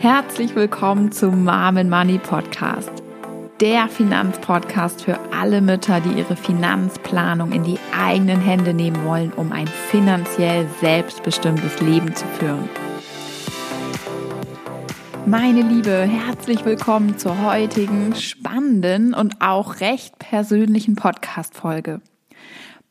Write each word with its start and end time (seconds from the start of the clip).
Herzlich 0.00 0.54
willkommen 0.54 1.10
zum 1.10 1.42
Mom 1.42 1.88
Money 1.88 2.18
Podcast. 2.18 2.92
Der 3.60 3.88
Finanzpodcast 3.88 5.02
für 5.02 5.18
alle 5.32 5.60
Mütter, 5.60 6.00
die 6.00 6.16
ihre 6.20 6.36
Finanzplanung 6.36 7.50
in 7.50 7.64
die 7.64 7.80
eigenen 7.92 8.40
Hände 8.40 8.74
nehmen 8.74 9.04
wollen, 9.04 9.32
um 9.32 9.50
ein 9.50 9.66
finanziell 9.66 10.68
selbstbestimmtes 10.80 11.80
Leben 11.80 12.14
zu 12.14 12.24
führen. 12.26 12.68
Meine 15.26 15.62
Liebe, 15.62 16.02
herzlich 16.02 16.64
willkommen 16.64 17.18
zur 17.18 17.42
heutigen 17.42 18.14
spannenden 18.14 19.14
und 19.14 19.40
auch 19.40 19.80
recht 19.80 20.16
persönlichen 20.20 20.94
Podcast-Folge. 20.94 22.00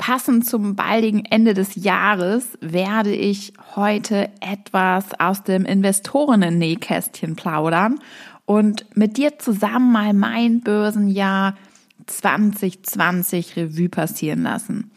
Passend 0.08 0.46
zum 0.46 0.78
baldigen 0.78 1.26
Ende 1.26 1.54
des 1.54 1.76
Jahres 1.76 2.58
werde 2.62 3.14
ich 3.14 3.52
heute 3.76 4.30
etwas 4.40 5.04
aus 5.20 5.44
dem 5.44 5.66
Investorinnen-Nähkästchen 5.66 7.36
plaudern 7.36 8.00
und 8.46 8.86
mit 8.96 9.18
dir 9.18 9.38
zusammen 9.38 9.92
mal 9.92 10.14
mein 10.14 10.62
Börsenjahr 10.62 11.58
2020 12.06 13.58
Revue 13.58 13.90
passieren 13.90 14.44
lassen. 14.44 14.92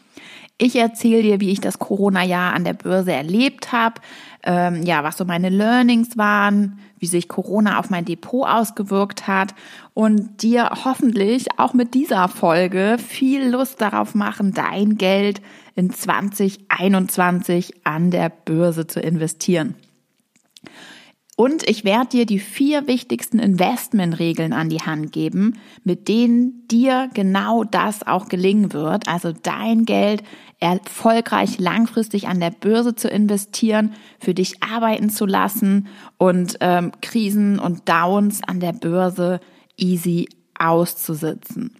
Ich 0.57 0.77
erzähle 0.77 1.23
dir, 1.23 1.41
wie 1.41 1.49
ich 1.49 1.59
das 1.59 1.77
Corona-Jahr 1.77 2.53
an 2.53 2.63
der 2.63 2.71
Börse 2.71 3.11
erlebt 3.11 3.73
habe, 3.73 3.95
ähm, 4.43 4.81
ja, 4.83 5.03
was 5.03 5.17
so 5.17 5.25
meine 5.25 5.49
Learnings 5.49 6.17
waren, 6.17 6.79
wie 7.01 7.07
sich 7.07 7.27
Corona 7.27 7.79
auf 7.79 7.89
mein 7.89 8.05
Depot 8.05 8.47
ausgewirkt 8.47 9.27
hat 9.27 9.55
und 9.93 10.43
dir 10.43 10.69
hoffentlich 10.85 11.47
auch 11.57 11.73
mit 11.73 11.95
dieser 11.95 12.27
Folge 12.29 12.97
viel 12.99 13.49
Lust 13.49 13.81
darauf 13.81 14.15
machen, 14.15 14.53
dein 14.53 14.97
Geld 14.97 15.41
in 15.75 15.89
2021 15.89 17.85
an 17.85 18.11
der 18.11 18.29
Börse 18.29 18.85
zu 18.85 18.99
investieren. 19.01 19.75
Und 21.37 21.67
ich 21.67 21.85
werde 21.85 22.09
dir 22.09 22.25
die 22.25 22.39
vier 22.39 22.87
wichtigsten 22.87 23.39
Investmentregeln 23.39 24.53
an 24.53 24.69
die 24.69 24.81
Hand 24.81 25.11
geben, 25.11 25.57
mit 25.83 26.07
denen 26.07 26.67
dir 26.67 27.09
genau 27.13 27.63
das 27.63 28.05
auch 28.05 28.27
gelingen 28.27 28.73
wird. 28.73 29.07
Also 29.07 29.31
dein 29.31 29.85
Geld 29.85 30.23
erfolgreich 30.59 31.57
langfristig 31.57 32.27
an 32.27 32.39
der 32.39 32.51
Börse 32.51 32.95
zu 32.95 33.07
investieren, 33.07 33.93
für 34.19 34.33
dich 34.33 34.61
arbeiten 34.61 35.09
zu 35.09 35.25
lassen 35.25 35.87
und 36.17 36.57
ähm, 36.59 36.91
Krisen 37.01 37.59
und 37.59 37.89
Downs 37.89 38.41
an 38.45 38.59
der 38.59 38.73
Börse 38.73 39.39
easy 39.77 40.29
auszusitzen. 40.59 41.75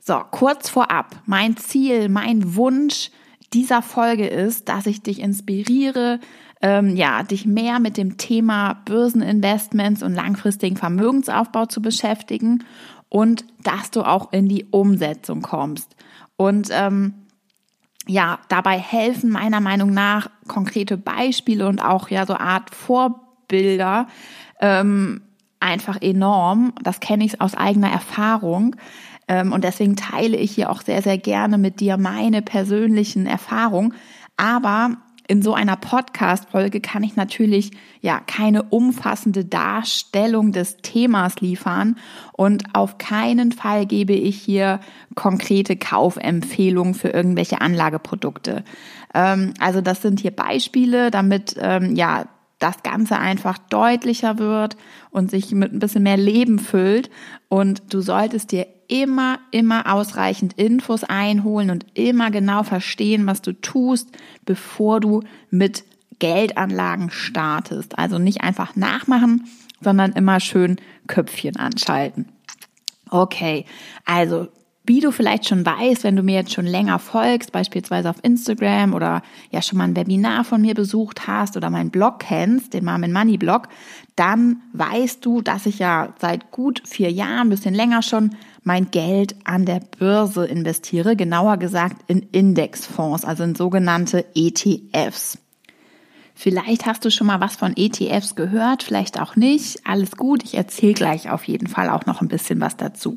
So, 0.00 0.22
kurz 0.30 0.70
vorab, 0.70 1.20
mein 1.26 1.58
Ziel, 1.58 2.08
mein 2.08 2.54
Wunsch 2.54 3.10
dieser 3.52 3.82
Folge 3.82 4.26
ist, 4.26 4.68
dass 4.68 4.86
ich 4.86 5.02
dich 5.02 5.20
inspiriere, 5.20 6.20
ähm, 6.60 6.96
ja, 6.96 7.22
dich 7.22 7.46
mehr 7.46 7.78
mit 7.78 7.96
dem 7.96 8.16
Thema 8.16 8.74
Börseninvestments 8.84 10.02
und 10.02 10.14
langfristigen 10.14 10.76
Vermögensaufbau 10.76 11.66
zu 11.66 11.80
beschäftigen 11.80 12.64
und 13.08 13.44
dass 13.62 13.90
du 13.90 14.02
auch 14.02 14.32
in 14.32 14.48
die 14.48 14.66
Umsetzung 14.70 15.42
kommst. 15.42 15.94
Und 16.36 16.68
ähm, 16.72 17.14
ja, 18.06 18.38
dabei 18.48 18.78
helfen 18.78 19.30
meiner 19.30 19.60
Meinung 19.60 19.92
nach 19.92 20.30
konkrete 20.46 20.96
Beispiele 20.96 21.68
und 21.68 21.80
auch 21.80 22.08
ja 22.10 22.26
so 22.26 22.34
Art 22.34 22.74
Vorbilder 22.74 24.06
ähm, 24.60 25.22
einfach 25.60 26.00
enorm. 26.00 26.72
Das 26.82 27.00
kenne 27.00 27.24
ich 27.24 27.40
aus 27.40 27.54
eigener 27.54 27.90
Erfahrung. 27.90 28.76
Ähm, 29.28 29.52
und 29.52 29.62
deswegen 29.62 29.94
teile 29.94 30.36
ich 30.38 30.52
hier 30.52 30.70
auch 30.70 30.80
sehr, 30.80 31.02
sehr 31.02 31.18
gerne 31.18 31.58
mit 31.58 31.80
dir 31.80 31.98
meine 31.98 32.40
persönlichen 32.42 33.26
Erfahrungen. 33.26 33.94
Aber 34.36 34.96
in 35.28 35.42
so 35.42 35.52
einer 35.52 35.76
Podcast-Folge 35.76 36.80
kann 36.80 37.02
ich 37.04 37.14
natürlich 37.14 37.72
ja 38.00 38.18
keine 38.26 38.62
umfassende 38.64 39.44
Darstellung 39.44 40.52
des 40.52 40.78
Themas 40.78 41.40
liefern 41.40 41.96
und 42.32 42.74
auf 42.74 42.96
keinen 42.96 43.52
Fall 43.52 43.84
gebe 43.84 44.14
ich 44.14 44.40
hier 44.40 44.80
konkrete 45.14 45.76
Kaufempfehlungen 45.76 46.94
für 46.94 47.10
irgendwelche 47.10 47.60
Anlageprodukte. 47.60 48.64
Ähm, 49.14 49.52
also 49.60 49.82
das 49.82 50.00
sind 50.00 50.18
hier 50.18 50.30
Beispiele, 50.30 51.10
damit 51.10 51.56
ähm, 51.60 51.94
ja 51.94 52.26
das 52.58 52.82
Ganze 52.82 53.18
einfach 53.18 53.58
deutlicher 53.58 54.38
wird 54.38 54.76
und 55.10 55.30
sich 55.30 55.52
mit 55.52 55.72
ein 55.72 55.78
bisschen 55.78 56.02
mehr 56.02 56.16
Leben 56.16 56.58
füllt. 56.58 57.10
Und 57.48 57.92
du 57.92 58.00
solltest 58.00 58.52
dir 58.52 58.66
immer, 58.88 59.38
immer 59.50 59.92
ausreichend 59.92 60.54
Infos 60.54 61.04
einholen 61.04 61.70
und 61.70 61.86
immer 61.94 62.30
genau 62.30 62.62
verstehen, 62.62 63.26
was 63.26 63.42
du 63.42 63.52
tust, 63.52 64.08
bevor 64.44 65.00
du 65.00 65.22
mit 65.50 65.84
Geldanlagen 66.18 67.10
startest. 67.10 67.98
Also 67.98 68.18
nicht 68.18 68.40
einfach 68.40 68.74
nachmachen, 68.74 69.44
sondern 69.80 70.12
immer 70.12 70.40
schön 70.40 70.76
Köpfchen 71.06 71.56
anschalten. 71.56 72.26
Okay, 73.10 73.64
also 74.04 74.48
wie 74.88 75.00
du 75.00 75.12
vielleicht 75.12 75.46
schon 75.46 75.66
weißt, 75.66 76.02
wenn 76.02 76.16
du 76.16 76.22
mir 76.22 76.36
jetzt 76.36 76.52
schon 76.52 76.66
länger 76.66 76.98
folgst, 76.98 77.52
beispielsweise 77.52 78.08
auf 78.08 78.16
Instagram 78.22 78.94
oder 78.94 79.22
ja 79.50 79.60
schon 79.60 79.76
mal 79.78 79.84
ein 79.84 79.94
Webinar 79.94 80.44
von 80.44 80.62
mir 80.62 80.74
besucht 80.74 81.26
hast 81.28 81.56
oder 81.58 81.68
meinen 81.68 81.90
Blog 81.90 82.20
kennst, 82.20 82.72
den 82.72 82.86
Mom 82.86 83.00
Money 83.00 83.36
Blog, 83.36 83.68
dann 84.16 84.62
weißt 84.72 85.24
du, 85.24 85.42
dass 85.42 85.66
ich 85.66 85.78
ja 85.78 86.14
seit 86.18 86.50
gut 86.50 86.82
vier 86.86 87.12
Jahren, 87.12 87.48
ein 87.48 87.50
bisschen 87.50 87.74
länger 87.74 88.02
schon, 88.02 88.30
mein 88.64 88.90
Geld 88.90 89.36
an 89.44 89.66
der 89.66 89.80
Börse 89.98 90.46
investiere, 90.46 91.16
genauer 91.16 91.58
gesagt 91.58 91.96
in 92.06 92.26
Indexfonds, 92.32 93.24
also 93.24 93.44
in 93.44 93.54
sogenannte 93.54 94.24
ETFs. 94.34 95.38
Vielleicht 96.34 96.86
hast 96.86 97.04
du 97.04 97.10
schon 97.10 97.26
mal 97.26 97.40
was 97.40 97.56
von 97.56 97.76
ETFs 97.76 98.36
gehört, 98.36 98.82
vielleicht 98.82 99.20
auch 99.20 99.36
nicht. 99.36 99.86
Alles 99.86 100.16
gut, 100.16 100.44
ich 100.44 100.54
erzähle 100.54 100.94
gleich 100.94 101.30
auf 101.30 101.44
jeden 101.44 101.66
Fall 101.66 101.90
auch 101.90 102.06
noch 102.06 102.22
ein 102.22 102.28
bisschen 102.28 102.60
was 102.60 102.76
dazu. 102.76 103.16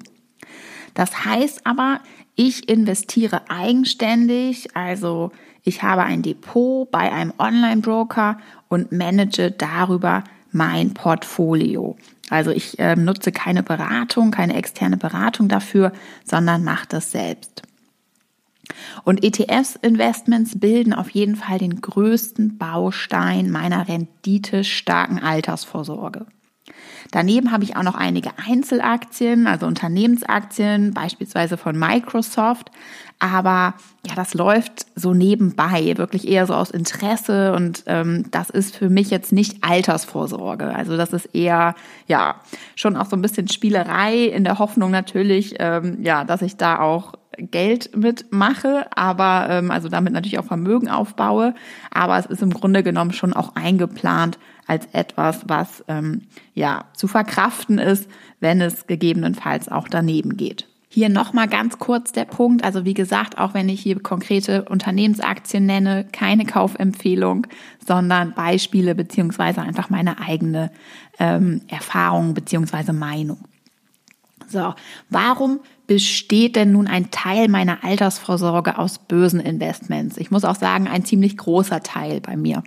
Das 0.93 1.25
heißt 1.25 1.65
aber, 1.65 1.99
ich 2.35 2.69
investiere 2.69 3.49
eigenständig, 3.49 4.75
also 4.75 5.31
ich 5.63 5.83
habe 5.83 6.03
ein 6.03 6.21
Depot 6.21 6.89
bei 6.89 7.11
einem 7.11 7.33
Online-Broker 7.37 8.37
und 8.67 8.91
manage 8.91 9.51
darüber 9.51 10.23
mein 10.51 10.93
Portfolio. 10.93 11.97
Also 12.29 12.51
ich 12.51 12.79
äh, 12.79 12.95
nutze 12.95 13.31
keine 13.31 13.61
Beratung, 13.61 14.31
keine 14.31 14.55
externe 14.55 14.97
Beratung 14.97 15.49
dafür, 15.49 15.91
sondern 16.23 16.63
mache 16.63 16.87
das 16.87 17.11
selbst. 17.11 17.63
Und 19.03 19.23
ETFs-Investments 19.23 20.59
bilden 20.59 20.93
auf 20.93 21.09
jeden 21.09 21.35
Fall 21.35 21.59
den 21.59 21.81
größten 21.81 22.57
Baustein 22.57 23.51
meiner 23.51 23.87
renditestarken 23.87 25.19
Altersvorsorge. 25.19 26.25
Daneben 27.11 27.51
habe 27.51 27.65
ich 27.65 27.75
auch 27.75 27.83
noch 27.83 27.95
einige 27.95 28.31
Einzelaktien, 28.37 29.45
also 29.45 29.65
Unternehmensaktien, 29.65 30.93
beispielsweise 30.93 31.57
von 31.57 31.77
Microsoft. 31.77 32.71
Aber 33.19 33.75
ja, 34.07 34.15
das 34.15 34.33
läuft 34.33 34.87
so 34.95 35.13
nebenbei, 35.13 35.97
wirklich 35.97 36.27
eher 36.27 36.47
so 36.47 36.55
aus 36.55 36.71
Interesse 36.71 37.53
und 37.53 37.83
ähm, 37.85 38.25
das 38.31 38.49
ist 38.49 38.75
für 38.75 38.89
mich 38.89 39.11
jetzt 39.11 39.31
nicht 39.31 39.63
Altersvorsorge. 39.63 40.73
Also 40.73 40.97
das 40.97 41.13
ist 41.13 41.25
eher 41.25 41.75
ja 42.07 42.35
schon 42.75 42.97
auch 42.97 43.05
so 43.05 43.15
ein 43.15 43.21
bisschen 43.21 43.47
Spielerei 43.47 44.25
in 44.25 44.43
der 44.43 44.57
Hoffnung 44.57 44.89
natürlich, 44.89 45.55
ähm, 45.59 45.99
ja, 46.01 46.23
dass 46.23 46.41
ich 46.41 46.57
da 46.57 46.79
auch 46.79 47.13
Geld 47.37 47.95
mitmache, 47.95 48.85
aber 48.95 49.47
ähm, 49.49 49.69
also 49.69 49.87
damit 49.87 50.13
natürlich 50.13 50.39
auch 50.39 50.45
Vermögen 50.45 50.89
aufbaue. 50.89 51.53
Aber 51.91 52.17
es 52.17 52.25
ist 52.25 52.41
im 52.41 52.53
Grunde 52.53 52.83
genommen 52.83 53.13
schon 53.13 53.33
auch 53.33 53.55
eingeplant 53.55 54.39
als 54.71 54.87
etwas, 54.93 55.41
was 55.47 55.83
ähm, 55.89 56.21
ja 56.53 56.85
zu 56.93 57.09
verkraften 57.09 57.77
ist, 57.77 58.07
wenn 58.39 58.61
es 58.61 58.87
gegebenenfalls 58.87 59.67
auch 59.67 59.89
daneben 59.89 60.37
geht. 60.37 60.65
Hier 60.87 61.09
nochmal 61.09 61.49
ganz 61.49 61.77
kurz 61.77 62.13
der 62.13 62.23
Punkt. 62.23 62.63
Also 62.63 62.85
wie 62.85 62.93
gesagt, 62.93 63.37
auch 63.37 63.53
wenn 63.53 63.67
ich 63.67 63.81
hier 63.81 64.01
konkrete 64.01 64.63
Unternehmensaktien 64.63 65.65
nenne, 65.65 66.05
keine 66.13 66.45
Kaufempfehlung, 66.45 67.47
sondern 67.85 68.33
Beispiele 68.33 68.95
beziehungsweise 68.95 69.61
einfach 69.61 69.89
meine 69.89 70.21
eigene 70.21 70.71
ähm, 71.19 71.61
Erfahrung 71.67 72.33
beziehungsweise 72.33 72.93
Meinung. 72.93 73.39
So, 74.47 74.73
warum 75.09 75.59
besteht 75.85 76.55
denn 76.55 76.71
nun 76.71 76.87
ein 76.87 77.11
Teil 77.11 77.49
meiner 77.49 77.83
Altersvorsorge 77.83 78.77
aus 78.77 78.99
Börseninvestments? 78.99 80.17
Ich 80.17 80.31
muss 80.31 80.45
auch 80.45 80.55
sagen, 80.55 80.87
ein 80.87 81.03
ziemlich 81.03 81.35
großer 81.35 81.83
Teil 81.83 82.21
bei 82.21 82.37
mir 82.37 82.63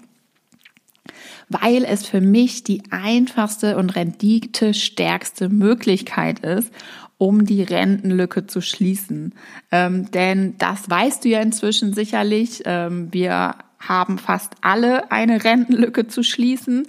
weil 1.48 1.84
es 1.84 2.06
für 2.06 2.20
mich 2.20 2.64
die 2.64 2.82
einfachste 2.90 3.76
und 3.76 3.94
renditestärkste 3.96 5.48
Möglichkeit 5.48 6.40
ist, 6.40 6.72
um 7.18 7.46
die 7.46 7.62
Rentenlücke 7.62 8.46
zu 8.46 8.60
schließen. 8.60 9.34
Ähm, 9.70 10.10
denn 10.10 10.56
das 10.58 10.88
weißt 10.88 11.24
du 11.24 11.28
ja 11.28 11.40
inzwischen 11.40 11.92
sicherlich. 11.92 12.62
Ähm, 12.64 13.08
wir 13.12 13.54
haben 13.78 14.18
fast 14.18 14.54
alle 14.62 15.10
eine 15.12 15.44
Rentenlücke 15.44 16.06
zu 16.06 16.22
schließen. 16.22 16.88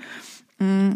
Mm, 0.60 0.92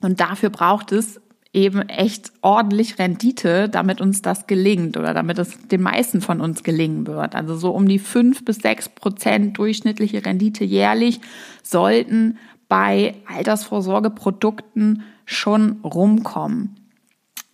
und 0.00 0.20
dafür 0.20 0.50
braucht 0.50 0.92
es 0.92 1.20
eben 1.52 1.88
echt 1.88 2.32
ordentlich 2.42 2.98
Rendite, 2.98 3.68
damit 3.68 4.00
uns 4.00 4.22
das 4.22 4.46
gelingt 4.46 4.96
oder 4.96 5.14
damit 5.14 5.38
es 5.38 5.58
den 5.68 5.82
meisten 5.82 6.20
von 6.20 6.40
uns 6.40 6.62
gelingen 6.62 7.06
wird. 7.06 7.34
Also 7.34 7.56
so 7.56 7.70
um 7.70 7.88
die 7.88 7.98
fünf 7.98 8.44
bis 8.44 8.58
sechs 8.58 8.88
Prozent 8.88 9.58
durchschnittliche 9.58 10.24
Rendite 10.24 10.64
jährlich 10.64 11.20
sollten 11.62 12.38
bei 12.70 13.16
Altersvorsorgeprodukten 13.26 15.02
schon 15.26 15.80
rumkommen. 15.84 16.76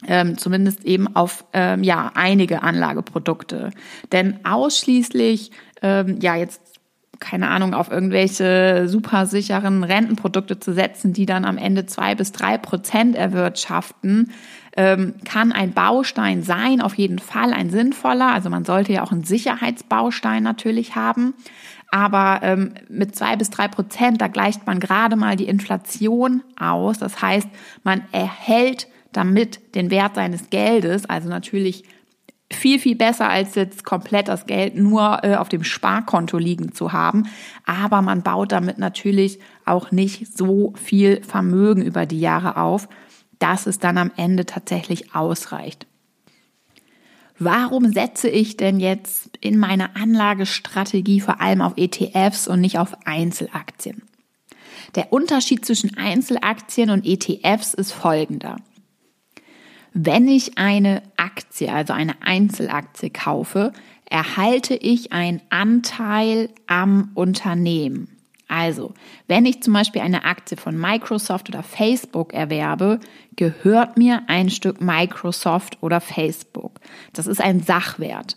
Ähm, 0.07 0.37
zumindest 0.37 0.85
eben 0.85 1.17
auf 1.17 1.47
ähm, 1.53 1.83
ja 1.83 2.13
einige 2.15 2.63
Anlageprodukte. 2.63 3.71
Denn 4.13 4.45
ausschließlich 4.45 5.51
ähm, 5.83 6.19
ja 6.21 6.37
jetzt 6.37 6.61
keine 7.19 7.49
Ahnung, 7.49 7.73
auf 7.73 7.91
irgendwelche 7.91 8.89
super 8.89 9.25
sicheren 9.25 9.85
Rentenprodukte 9.85 10.61
zu 10.61 10.75
setzen, 10.75 11.15
die 11.15 11.25
dann 11.25 11.47
am 11.47 11.57
Ende 11.57 11.87
zwei 11.87 12.15
bis 12.15 12.31
drei 12.31 12.59
Prozent 12.59 13.17
erwirtschaften, 13.17 14.33
ähm, 14.77 15.15
kann 15.25 15.53
ein 15.53 15.73
Baustein 15.73 16.43
sein, 16.43 16.81
auf 16.81 16.95
jeden 16.95 17.19
Fall 17.19 17.53
ein 17.53 17.71
sinnvoller. 17.71 18.33
Also 18.33 18.51
man 18.51 18.65
sollte 18.65 18.93
ja 18.93 19.03
auch 19.03 19.13
einen 19.13 19.25
Sicherheitsbaustein 19.25 20.43
natürlich 20.43 20.95
haben. 20.95 21.35
Aber 21.91 22.41
ähm, 22.43 22.75
mit 22.89 23.17
zwei 23.17 23.37
bis 23.37 23.51
drei 23.51 23.69
Prozent, 23.69 24.21
da 24.21 24.29
gleicht 24.29 24.67
man 24.67 24.81
gerade 24.81 25.17
mal 25.17 25.37
die 25.37 25.49
Inflation 25.49 26.43
aus. 26.59 26.99
Das 26.99 27.23
heißt, 27.23 27.49
man 27.85 28.03
erhält 28.13 28.89
damit 29.13 29.75
den 29.75 29.91
Wert 29.91 30.15
seines 30.15 30.51
Geldes, 30.51 31.07
also 31.07 31.29
natürlich 31.29 31.85
viel, 32.53 32.79
viel 32.79 32.95
besser 32.95 33.29
als 33.29 33.55
jetzt 33.57 33.85
komplett 33.85 34.29
das 34.29 34.47
Geld 34.47 34.77
nur 34.77 35.25
äh, 35.25 35.35
auf 35.37 35.49
dem 35.49 35.65
Sparkonto 35.65 36.39
liegen 36.39 36.73
zu 36.73 36.93
haben. 36.93 37.25
Aber 37.65 38.03
man 38.03 38.23
baut 38.23 38.53
damit 38.53 38.79
natürlich 38.79 39.41
auch 39.65 39.91
nicht 39.91 40.37
so 40.37 40.73
viel 40.77 41.23
Vermögen 41.25 41.83
über 41.83 42.07
die 42.07 42.21
Jahre 42.21 42.57
auf, 42.57 42.89
dass 43.39 43.67
es 43.67 43.79
dann 43.79 43.99
am 43.99 44.11
Ende 44.17 44.47
tatsächlich 44.47 45.15
ausreicht. 45.15 45.87
Warum 47.39 47.93
setze 47.93 48.31
ich 48.31 48.57
denn 48.57 48.81
jetzt 48.81 49.37
in 49.41 49.59
meiner 49.59 49.95
Anlagestrategie 49.95 51.21
vor 51.21 51.41
allem 51.41 51.61
auf 51.61 51.75
ETFs 51.77 52.49
und 52.49 52.61
nicht 52.61 52.79
auf 52.79 53.07
Einzelaktien? 53.07 54.03
Der 54.95 55.13
Unterschied 55.13 55.65
zwischen 55.65 55.97
Einzelaktien 55.99 56.89
und 56.89 57.05
ETFs 57.05 57.75
ist 57.75 57.93
folgender. 57.93 58.57
Wenn 59.93 60.29
ich 60.29 60.57
eine 60.57 61.03
Aktie, 61.17 61.73
also 61.73 61.93
eine 61.93 62.23
Einzelaktie 62.23 63.11
kaufe, 63.11 63.73
erhalte 64.09 64.75
ich 64.75 65.13
einen 65.13 65.43
Anteil 65.51 66.51
am 66.67 67.11
Unternehmen. 67.15 68.16
Also, 68.49 68.95
wenn 69.27 69.45
ich 69.45 69.63
zum 69.63 69.73
Beispiel 69.73 70.03
eine 70.03 70.25
Aktie 70.25 70.57
von 70.57 70.79
Microsoft 70.79 71.49
oder 71.49 71.63
Facebook 71.63 72.33
erwerbe, 72.33 73.01
gehört 73.35 73.97
mir 73.97 74.23
ein 74.29 74.51
Stück 74.51 74.81
Microsoft 74.81 75.79
oder 75.83 76.01
Facebook. 76.01 76.81
Das 77.13 77.27
ist 77.27 77.41
ein 77.41 77.61
Sachwert. 77.61 78.37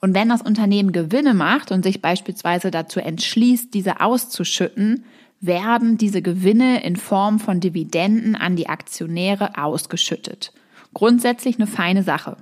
Und 0.00 0.14
wenn 0.14 0.30
das 0.30 0.42
Unternehmen 0.42 0.92
Gewinne 0.92 1.34
macht 1.34 1.70
und 1.70 1.84
sich 1.84 2.02
beispielsweise 2.02 2.70
dazu 2.70 3.00
entschließt, 3.00 3.72
diese 3.72 4.00
auszuschütten, 4.00 5.04
werden 5.40 5.96
diese 5.96 6.22
Gewinne 6.22 6.82
in 6.82 6.96
Form 6.96 7.38
von 7.38 7.60
Dividenden 7.60 8.34
an 8.34 8.56
die 8.56 8.68
Aktionäre 8.68 9.56
ausgeschüttet. 9.56 10.52
Grundsätzlich 10.92 11.56
eine 11.56 11.66
feine 11.66 12.02
Sache. 12.02 12.36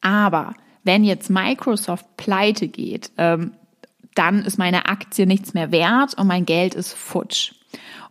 Aber 0.00 0.54
wenn 0.84 1.04
jetzt 1.04 1.30
Microsoft 1.30 2.16
pleite 2.16 2.68
geht, 2.68 3.10
ähm, 3.18 3.52
dann 4.14 4.44
ist 4.44 4.58
meine 4.58 4.86
Aktie 4.86 5.26
nichts 5.26 5.54
mehr 5.54 5.72
wert 5.72 6.14
und 6.18 6.26
mein 6.26 6.44
Geld 6.44 6.74
ist 6.74 6.92
futsch. 6.92 7.52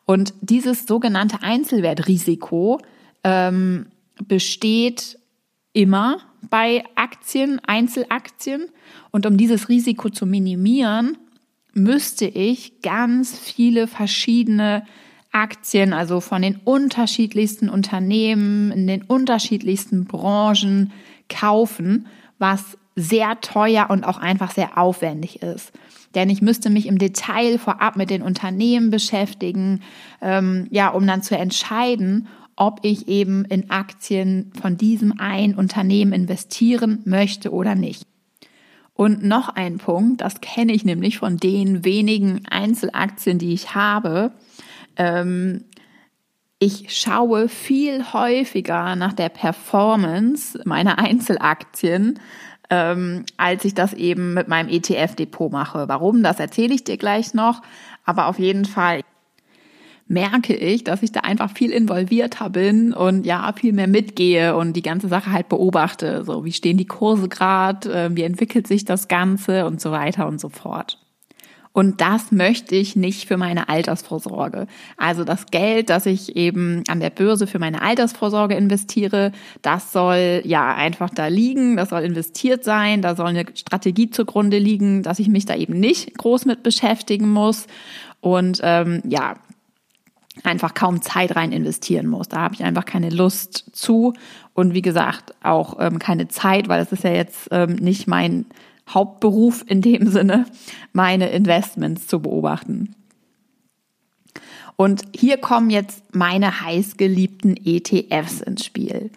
Und 0.05 0.33
dieses 0.41 0.85
sogenannte 0.87 1.41
Einzelwertrisiko 1.41 2.81
ähm, 3.23 3.87
besteht 4.27 5.17
immer 5.73 6.19
bei 6.49 6.83
Aktien, 6.95 7.61
Einzelaktien. 7.65 8.67
Und 9.11 9.25
um 9.25 9.37
dieses 9.37 9.69
Risiko 9.69 10.09
zu 10.09 10.25
minimieren, 10.25 11.17
müsste 11.73 12.25
ich 12.25 12.81
ganz 12.81 13.37
viele 13.37 13.87
verschiedene 13.87 14.83
Aktien, 15.31 15.93
also 15.93 16.19
von 16.19 16.41
den 16.41 16.57
unterschiedlichsten 16.57 17.69
Unternehmen, 17.69 18.71
in 18.71 18.87
den 18.87 19.03
unterschiedlichsten 19.03 20.05
Branchen 20.05 20.91
kaufen, 21.29 22.07
was 22.37 22.77
sehr 22.95 23.39
teuer 23.39 23.89
und 23.89 24.03
auch 24.03 24.17
einfach 24.17 24.51
sehr 24.51 24.77
aufwendig 24.77 25.41
ist. 25.41 25.71
Denn 26.15 26.29
ich 26.29 26.41
müsste 26.41 26.69
mich 26.69 26.87
im 26.87 26.97
Detail 26.97 27.57
vorab 27.57 27.95
mit 27.95 28.09
den 28.09 28.21
Unternehmen 28.21 28.89
beschäftigen, 28.89 29.81
ähm, 30.21 30.67
ja, 30.69 30.89
um 30.89 31.05
dann 31.07 31.23
zu 31.23 31.37
entscheiden, 31.37 32.27
ob 32.55 32.79
ich 32.83 33.07
eben 33.07 33.45
in 33.45 33.69
Aktien 33.69 34.51
von 34.61 34.77
diesem 34.77 35.19
einen 35.19 35.55
Unternehmen 35.55 36.13
investieren 36.13 37.01
möchte 37.05 37.51
oder 37.51 37.75
nicht. 37.75 38.05
Und 38.93 39.23
noch 39.23 39.49
ein 39.49 39.77
Punkt, 39.77 40.21
das 40.21 40.41
kenne 40.41 40.73
ich 40.73 40.85
nämlich 40.85 41.17
von 41.17 41.37
den 41.37 41.85
wenigen 41.85 42.45
Einzelaktien, 42.47 43.39
die 43.39 43.53
ich 43.53 43.73
habe. 43.73 44.31
Ähm, 44.97 45.63
ich 46.59 46.95
schaue 46.95 47.49
viel 47.49 48.13
häufiger 48.13 48.95
nach 48.95 49.13
der 49.13 49.29
Performance 49.29 50.61
meiner 50.65 50.99
Einzelaktien 50.99 52.19
ähm, 52.71 53.25
als 53.37 53.65
ich 53.65 53.75
das 53.75 53.93
eben 53.93 54.33
mit 54.33 54.47
meinem 54.47 54.69
ETF-Depot 54.69 55.51
mache. 55.51 55.87
Warum, 55.87 56.23
das 56.23 56.39
erzähle 56.39 56.73
ich 56.73 56.83
dir 56.83 56.97
gleich 56.97 57.35
noch. 57.35 57.61
Aber 58.05 58.27
auf 58.27 58.39
jeden 58.39 58.65
Fall 58.65 59.01
merke 60.07 60.55
ich, 60.55 60.83
dass 60.83 61.03
ich 61.03 61.11
da 61.11 61.21
einfach 61.21 61.51
viel 61.51 61.71
involvierter 61.71 62.49
bin 62.49 62.93
und 62.93 63.25
ja, 63.25 63.53
viel 63.53 63.73
mehr 63.73 63.87
mitgehe 63.87 64.55
und 64.55 64.73
die 64.73 64.81
ganze 64.81 65.09
Sache 65.09 65.31
halt 65.31 65.49
beobachte. 65.49 66.23
So, 66.25 66.45
wie 66.45 66.51
stehen 66.53 66.77
die 66.77 66.85
Kurse 66.85 67.29
gerade, 67.29 67.93
äh, 67.93 68.15
wie 68.15 68.23
entwickelt 68.23 68.67
sich 68.67 68.85
das 68.85 69.07
Ganze 69.07 69.65
und 69.65 69.79
so 69.79 69.91
weiter 69.91 70.27
und 70.27 70.39
so 70.39 70.49
fort. 70.49 71.00
Und 71.73 72.01
das 72.01 72.31
möchte 72.31 72.75
ich 72.75 72.97
nicht 72.97 73.27
für 73.27 73.37
meine 73.37 73.69
Altersvorsorge. 73.69 74.67
Also 74.97 75.23
das 75.23 75.45
Geld, 75.47 75.89
das 75.89 76.05
ich 76.05 76.35
eben 76.35 76.83
an 76.89 76.99
der 76.99 77.09
Börse 77.09 77.47
für 77.47 77.59
meine 77.59 77.81
Altersvorsorge 77.81 78.55
investiere, 78.55 79.31
das 79.61 79.93
soll 79.93 80.41
ja 80.43 80.75
einfach 80.75 81.09
da 81.09 81.27
liegen, 81.27 81.77
das 81.77 81.89
soll 81.89 82.01
investiert 82.01 82.65
sein, 82.65 83.01
da 83.01 83.15
soll 83.15 83.27
eine 83.27 83.45
Strategie 83.53 84.09
zugrunde 84.09 84.57
liegen, 84.57 85.01
dass 85.01 85.19
ich 85.19 85.29
mich 85.29 85.45
da 85.45 85.55
eben 85.55 85.79
nicht 85.79 86.17
groß 86.17 86.45
mit 86.45 86.61
beschäftigen 86.61 87.29
muss. 87.29 87.67
Und 88.19 88.59
ähm, 88.63 89.01
ja, 89.05 89.35
einfach 90.43 90.73
kaum 90.73 91.01
Zeit 91.01 91.35
rein 91.35 91.51
investieren 91.51 92.07
muss. 92.07 92.27
Da 92.27 92.37
habe 92.37 92.53
ich 92.53 92.63
einfach 92.63 92.85
keine 92.85 93.09
Lust 93.09 93.65
zu 93.73 94.13
und 94.53 94.73
wie 94.73 94.81
gesagt 94.81 95.33
auch 95.43 95.77
ähm, 95.79 95.99
keine 95.99 96.27
Zeit, 96.27 96.67
weil 96.67 96.79
das 96.79 96.91
ist 96.91 97.03
ja 97.03 97.11
jetzt 97.11 97.47
ähm, 97.51 97.75
nicht 97.75 98.07
mein 98.07 98.45
Hauptberuf 98.93 99.63
in 99.67 99.81
dem 99.81 100.07
Sinne, 100.07 100.45
meine 100.93 101.29
Investments 101.29 102.07
zu 102.07 102.21
beobachten. 102.21 102.95
Und 104.75 105.03
hier 105.15 105.37
kommen 105.37 105.69
jetzt 105.69 106.15
meine 106.15 106.61
heißgeliebten 106.61 107.55
ETFs 107.65 108.41
ins 108.41 108.65
Spiel. 108.65 109.11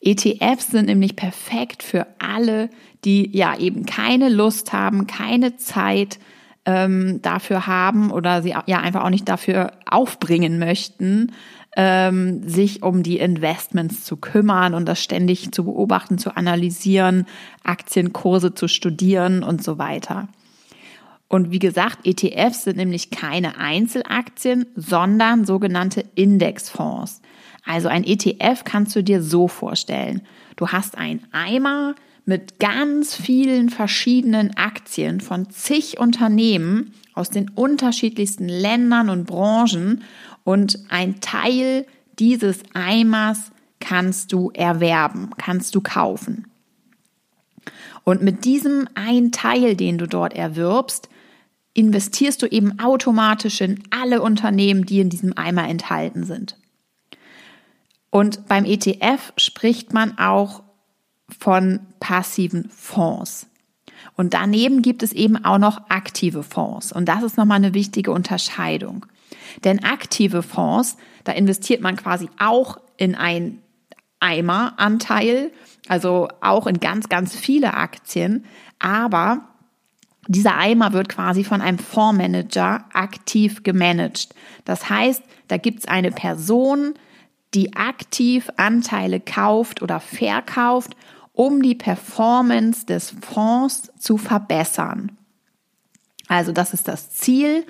ETFs 0.00 0.68
sind 0.68 0.86
nämlich 0.86 1.16
perfekt 1.16 1.82
für 1.82 2.06
alle, 2.18 2.70
die 3.04 3.36
ja 3.36 3.56
eben 3.58 3.86
keine 3.86 4.28
Lust 4.28 4.72
haben, 4.72 5.06
keine 5.06 5.56
Zeit 5.56 6.18
ähm, 6.64 7.20
dafür 7.22 7.66
haben 7.66 8.10
oder 8.10 8.42
sie 8.42 8.54
ja 8.66 8.78
einfach 8.78 9.04
auch 9.04 9.10
nicht 9.10 9.28
dafür 9.28 9.72
aufbringen 9.90 10.58
möchten, 10.58 11.32
ähm, 11.76 12.46
sich 12.46 12.82
um 12.82 13.02
die 13.02 13.18
Investments 13.18 14.04
zu 14.04 14.16
kümmern 14.16 14.74
und 14.74 14.86
das 14.86 15.02
ständig 15.02 15.52
zu 15.52 15.64
beobachten, 15.64 16.18
zu 16.18 16.36
analysieren, 16.36 17.26
Aktienkurse 17.64 18.54
zu 18.54 18.68
studieren 18.68 19.42
und 19.42 19.62
so 19.64 19.78
weiter. 19.78 20.28
Und 21.28 21.50
wie 21.50 21.58
gesagt, 21.58 22.06
ETFs 22.06 22.64
sind 22.64 22.76
nämlich 22.76 23.10
keine 23.10 23.56
Einzelaktien, 23.56 24.66
sondern 24.76 25.46
sogenannte 25.46 26.04
Indexfonds. 26.14 27.22
Also 27.64 27.88
ein 27.88 28.04
ETF 28.04 28.64
kannst 28.64 28.94
du 28.94 29.02
dir 29.02 29.22
so 29.22 29.48
vorstellen. 29.48 30.20
Du 30.56 30.68
hast 30.68 30.98
einen 30.98 31.26
Eimer 31.32 31.94
mit 32.24 32.58
ganz 32.58 33.14
vielen 33.14 33.68
verschiedenen 33.68 34.56
Aktien 34.56 35.20
von 35.20 35.50
zig 35.50 35.98
Unternehmen 35.98 36.94
aus 37.14 37.30
den 37.30 37.50
unterschiedlichsten 37.50 38.48
Ländern 38.48 39.10
und 39.10 39.26
Branchen 39.26 40.02
und 40.44 40.78
ein 40.88 41.20
Teil 41.20 41.86
dieses 42.18 42.60
Eimers 42.74 43.50
kannst 43.80 44.32
du 44.32 44.50
erwerben, 44.54 45.30
kannst 45.38 45.74
du 45.74 45.80
kaufen. 45.80 46.46
Und 48.04 48.22
mit 48.22 48.44
diesem 48.44 48.88
einen 48.94 49.32
Teil, 49.32 49.76
den 49.76 49.98
du 49.98 50.06
dort 50.06 50.34
erwirbst, 50.34 51.08
investierst 51.74 52.42
du 52.42 52.46
eben 52.46 52.78
automatisch 52.78 53.60
in 53.60 53.82
alle 53.90 54.20
Unternehmen, 54.22 54.84
die 54.84 55.00
in 55.00 55.10
diesem 55.10 55.36
Eimer 55.36 55.68
enthalten 55.68 56.24
sind. 56.24 56.56
Und 58.10 58.46
beim 58.46 58.64
ETF 58.64 59.32
spricht 59.36 59.92
man 59.92 60.18
auch 60.18 60.62
von 61.38 61.80
passiven 62.00 62.68
Fonds. 62.70 63.46
Und 64.16 64.34
daneben 64.34 64.82
gibt 64.82 65.02
es 65.02 65.12
eben 65.12 65.44
auch 65.44 65.58
noch 65.58 65.88
aktive 65.88 66.42
Fonds. 66.42 66.92
Und 66.92 67.06
das 67.06 67.22
ist 67.22 67.36
nochmal 67.36 67.56
eine 67.56 67.74
wichtige 67.74 68.10
Unterscheidung. 68.10 69.06
Denn 69.64 69.84
aktive 69.84 70.42
Fonds, 70.42 70.96
da 71.24 71.32
investiert 71.32 71.80
man 71.80 71.96
quasi 71.96 72.28
auch 72.38 72.78
in 72.96 73.14
ein 73.14 73.58
Eimeranteil, 74.20 75.50
also 75.88 76.28
auch 76.40 76.66
in 76.66 76.78
ganz, 76.80 77.08
ganz 77.08 77.34
viele 77.34 77.74
Aktien, 77.74 78.44
aber 78.78 79.48
Dieser 80.28 80.56
Eimer 80.56 80.92
wird 80.92 81.08
quasi 81.08 81.42
von 81.42 81.60
einem 81.60 81.78
Fondsmanager 81.78 82.84
aktiv 82.92 83.64
gemanagt. 83.64 84.28
Das 84.64 84.88
heißt, 84.88 85.22
da 85.48 85.56
gibt 85.56 85.80
es 85.80 85.88
eine 85.88 86.12
Person, 86.12 86.94
die 87.54 87.74
aktiv 87.74 88.48
Anteile 88.56 89.18
kauft 89.18 89.82
oder 89.82 89.98
verkauft, 89.98 90.96
um 91.32 91.62
die 91.62 91.74
Performance 91.74 92.86
des 92.86 93.14
Fonds 93.20 93.90
zu 93.98 94.18
verbessern. 94.18 95.12
Also 96.28 96.52
das 96.52 96.74
ist 96.74 96.88
das 96.88 97.10
Ziel 97.10 97.64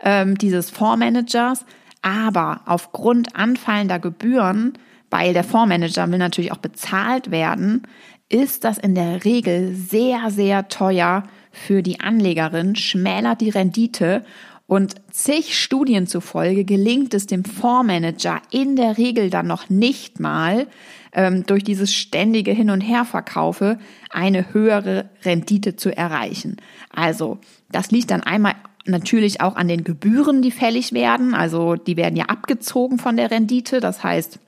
ähm, 0.00 0.36
dieses 0.36 0.70
Fondsmanagers. 0.70 1.64
Aber 2.02 2.62
aufgrund 2.66 3.36
anfallender 3.36 3.98
Gebühren, 4.00 4.72
weil 5.08 5.34
der 5.34 5.44
Fondsmanager 5.44 6.10
will 6.10 6.18
natürlich 6.18 6.52
auch 6.52 6.56
bezahlt 6.56 7.30
werden, 7.30 7.86
ist 8.28 8.64
das 8.64 8.78
in 8.78 8.94
der 8.94 9.24
Regel 9.24 9.74
sehr, 9.74 10.30
sehr 10.30 10.68
teuer 10.68 11.22
für 11.52 11.82
die 11.82 12.00
Anlegerin, 12.00 12.74
schmälert 12.76 13.40
die 13.40 13.50
Rendite 13.50 14.24
und 14.66 14.94
zig 15.10 15.58
Studien 15.58 16.06
zufolge 16.06 16.64
gelingt 16.64 17.12
es 17.14 17.26
dem 17.26 17.44
Fondsmanager 17.44 18.40
in 18.50 18.74
der 18.74 18.96
Regel 18.96 19.28
dann 19.28 19.46
noch 19.46 19.68
nicht 19.68 20.18
mal, 20.18 20.66
ähm, 21.12 21.44
durch 21.46 21.64
dieses 21.64 21.94
ständige 21.94 22.52
Hin- 22.52 22.70
und 22.70 22.80
Herverkaufe 22.80 23.78
eine 24.10 24.52
höhere 24.52 25.10
Rendite 25.24 25.76
zu 25.76 25.94
erreichen. 25.94 26.56
Also 26.90 27.38
das 27.70 27.90
liegt 27.90 28.10
dann 28.10 28.22
einmal 28.22 28.54
natürlich 28.86 29.40
auch 29.40 29.56
an 29.56 29.68
den 29.68 29.84
Gebühren, 29.84 30.42
die 30.42 30.50
fällig 30.50 30.92
werden. 30.92 31.34
Also 31.34 31.76
die 31.76 31.96
werden 31.96 32.16
ja 32.16 32.26
abgezogen 32.26 32.98
von 32.98 33.16
der 33.16 33.30
Rendite. 33.30 33.80
Das 33.80 34.02
heißt, 34.02 34.38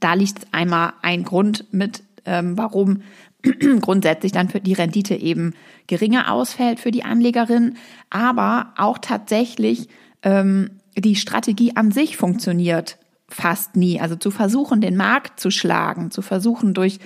da 0.00 0.14
liegt 0.14 0.46
einmal 0.52 0.94
ein 1.02 1.24
Grund 1.24 1.66
mit, 1.72 2.02
ähm, 2.24 2.56
warum 2.56 3.02
grundsätzlich 3.80 4.32
dann 4.32 4.48
für 4.48 4.60
die 4.60 4.72
Rendite 4.72 5.14
eben 5.14 5.54
geringer 5.86 6.32
ausfällt 6.32 6.80
für 6.80 6.90
die 6.90 7.04
Anlegerin, 7.04 7.76
aber 8.10 8.72
auch 8.76 8.98
tatsächlich 8.98 9.88
ähm, 10.22 10.80
die 10.96 11.16
Strategie 11.16 11.76
an 11.76 11.90
sich 11.92 12.16
funktioniert 12.16 12.96
fast 13.34 13.76
nie. 13.76 14.00
Also 14.00 14.16
zu 14.16 14.30
versuchen, 14.30 14.80
den 14.80 14.96
Markt 14.96 15.40
zu 15.40 15.50
schlagen, 15.50 16.10
zu 16.10 16.22
versuchen 16.22 16.72
durch 16.72 17.00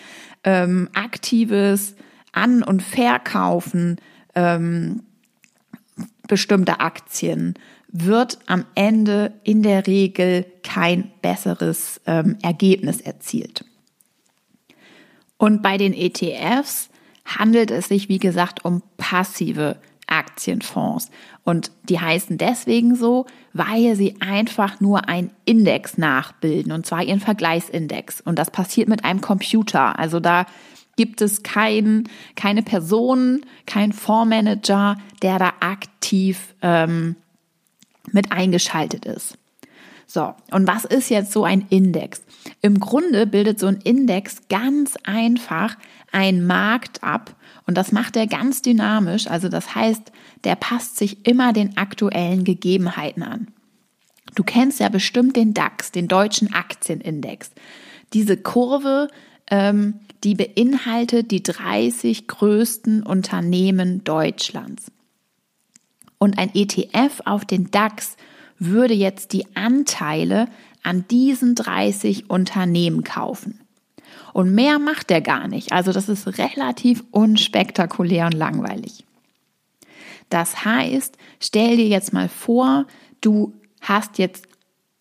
ähm, 0.45 0.89
aktives 0.95 1.97
An- 2.33 2.63
und 2.63 2.83
Verkaufen 2.83 3.97
ähm, 4.35 5.03
bestimmter 6.29 6.81
Aktien 6.81 7.55
wird 7.91 8.39
am 8.47 8.67
Ende 8.75 9.33
in 9.43 9.63
der 9.63 9.87
Regel 9.87 10.45
kein 10.63 11.11
besseres 11.23 12.01
ähm, 12.07 12.37
Ergebnis 12.43 13.01
erzielt. 13.01 13.65
Und 15.39 15.63
bei 15.63 15.79
den 15.79 15.95
ETFs 15.95 16.91
handelt 17.25 17.71
es 17.71 17.89
sich, 17.89 18.11
wie 18.11 18.19
gesagt, 18.19 18.65
um 18.67 18.83
passive 18.99 19.77
Aktienfonds. 20.09 21.11
Und 21.45 21.71
die 21.89 22.01
heißen 22.01 22.39
deswegen 22.39 22.95
so, 22.95 23.27
weil 23.53 23.95
sie 23.95 24.17
einfach 24.21 24.81
nur 24.81 25.09
einen 25.09 25.31
Index 25.45 25.97
nachbilden, 25.99 26.73
und 26.73 26.87
zwar 26.87 27.03
ihren 27.03 27.21
Vergleichsindex. 27.21 28.21
Und 28.21 28.39
das 28.39 28.51
passiert 28.51 28.89
mit 28.89 29.05
einem 29.05 29.21
Computer. 29.21 29.99
Also 29.99 30.21
da 30.21 30.47
gibt 30.97 31.21
es 31.21 31.43
kein, 31.45 32.09
keine 32.35 32.63
Person, 32.63 33.43
kein 33.67 33.93
Fondsmanager, 33.93 34.97
der 35.23 35.39
da 35.39 35.53
aktiv 35.61 36.55
ähm, 36.61 37.17
mit 38.11 38.33
eingeschaltet 38.33 39.05
ist. 39.05 39.39
So, 40.07 40.35
und 40.51 40.67
was 40.67 40.85
ist 40.87 41.11
jetzt 41.11 41.33
so 41.33 41.45
ein 41.45 41.67
Index? 41.69 42.23
Im 42.63 42.81
Grunde 42.81 43.27
bildet 43.27 43.61
so 43.61 43.67
ein 43.67 43.81
Index 43.85 44.49
ganz 44.49 44.97
einfach 45.05 45.77
einen 46.13 46.47
Markt 46.47 47.05
ab 47.05 47.37
und 47.69 47.75
das 47.75 47.93
macht 47.93 48.17
er 48.17 48.27
ganz 48.27 48.63
dynamisch. 48.63 49.27
Also 49.27 49.51
das 49.51 49.75
heißt, 49.75 50.11
der 50.45 50.57
passt 50.57 50.97
sich 50.97 51.27
immer 51.27 51.53
den 51.53 51.77
aktuellen 51.77 52.45
Gegebenheiten 52.45 53.23
an. 53.23 53.49
Du 54.35 54.43
kennst 54.43 54.81
ja 54.81 54.89
bestimmt 54.89 55.37
den 55.37 55.53
DAX, 55.53 55.93
den 55.93 56.09
deutschen 56.09 56.55
Aktienindex. 56.55 57.51
Diese 58.15 58.39
Kurve, 58.39 59.09
ähm, 59.51 60.01
die 60.25 60.35
beinhaltet 60.35 61.31
die 61.31 61.43
30 61.43 62.27
größten 62.27 63.03
Unternehmen 63.03 64.03
Deutschlands. 64.03 64.91
Und 66.17 66.39
ein 66.39 66.51
ETF 66.55 67.21
auf 67.27 67.45
den 67.45 67.71
DAX 67.71 68.17
würde 68.59 68.95
jetzt 68.95 69.35
die 69.35 69.45
Anteile 69.55 70.49
an 70.83 71.05
diesen 71.11 71.55
30 71.55 72.31
Unternehmen 72.31 73.05
kaufen. 73.05 73.61
Und 74.33 74.55
mehr 74.55 74.79
macht 74.79 75.11
er 75.11 75.21
gar 75.21 75.49
nicht. 75.49 75.73
Also 75.73 75.93
das 75.93 76.09
ist 76.09 76.39
relativ 76.39 77.05
unspektakulär 77.11 78.27
und 78.27 78.35
langweilig. 78.35 79.05
Das 80.31 80.65
heißt, 80.65 81.17
stell 81.41 81.77
dir 81.77 81.87
jetzt 81.87 82.13
mal 82.13 82.29
vor, 82.29 82.87
du 83.21 83.55
hast 83.81 84.19
jetzt 84.19 84.47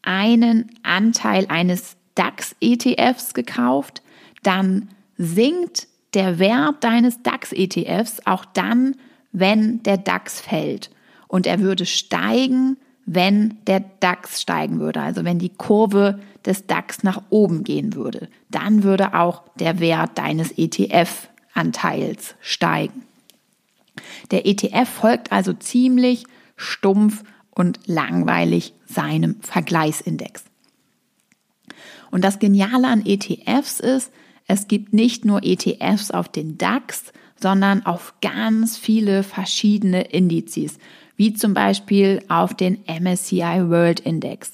einen 0.02 0.72
Anteil 0.84 1.48
eines 1.50 1.98
DAX-ETFs 2.16 3.34
gekauft, 3.34 4.02
dann 4.44 4.90
sinkt 5.18 5.88
der 6.14 6.40
Wert 6.40 6.84
deines 6.84 7.22
DAX-ETFs 7.24 8.26
auch 8.26 8.46
dann, 8.46 8.96
wenn 9.32 9.84
der 9.84 9.98
DAX 9.98 10.40
fällt. 10.40 10.90
Und 11.28 11.46
er 11.46 11.60
würde 11.60 11.86
steigen, 11.86 12.78
wenn 13.08 13.58
der 13.68 13.80
DAX 14.02 14.42
steigen 14.42 14.80
würde, 14.80 15.02
also 15.02 15.24
wenn 15.24 15.40
die 15.40 15.50
Kurve 15.50 16.20
des 16.46 16.68
DAX 16.68 17.04
nach 17.04 17.24
oben 17.30 17.64
gehen 17.64 17.96
würde. 17.96 18.28
Dann 18.52 18.84
würde 18.84 19.14
auch 19.14 19.44
der 19.56 19.80
Wert 19.80 20.18
deines 20.18 20.52
ETF-Anteils 20.52 22.36
steigen. 22.42 23.04
Der 24.32 24.46
ETF 24.46 24.90
folgt 24.90 25.32
also 25.32 25.54
ziemlich 25.54 26.26
stumpf 26.58 27.24
und 27.52 27.80
langweilig 27.86 28.74
seinem 28.86 29.38
Vergleichsindex. 29.42 30.44
Und 32.12 32.26
das 32.26 32.40
Geniale 32.40 32.88
an 32.88 33.06
ETFs 33.06 33.80
ist, 33.80 34.12
es 34.48 34.68
gibt 34.68 34.94
nicht 34.94 35.24
nur 35.24 35.44
ETFs 35.44 36.12
auf 36.12 36.30
den 36.30 36.58
DAX, 36.58 37.14
sondern 37.40 37.86
auf 37.86 38.16
ganz 38.22 38.78
viele 38.78 39.24
verschiedene 39.24 40.02
Indizes 40.02 40.78
wie 41.18 41.34
zum 41.34 41.54
Beispiel 41.54 42.24
auf 42.30 42.54
den 42.54 42.80
MSCI 42.88 43.70
World 43.70 44.00
Index. 44.00 44.54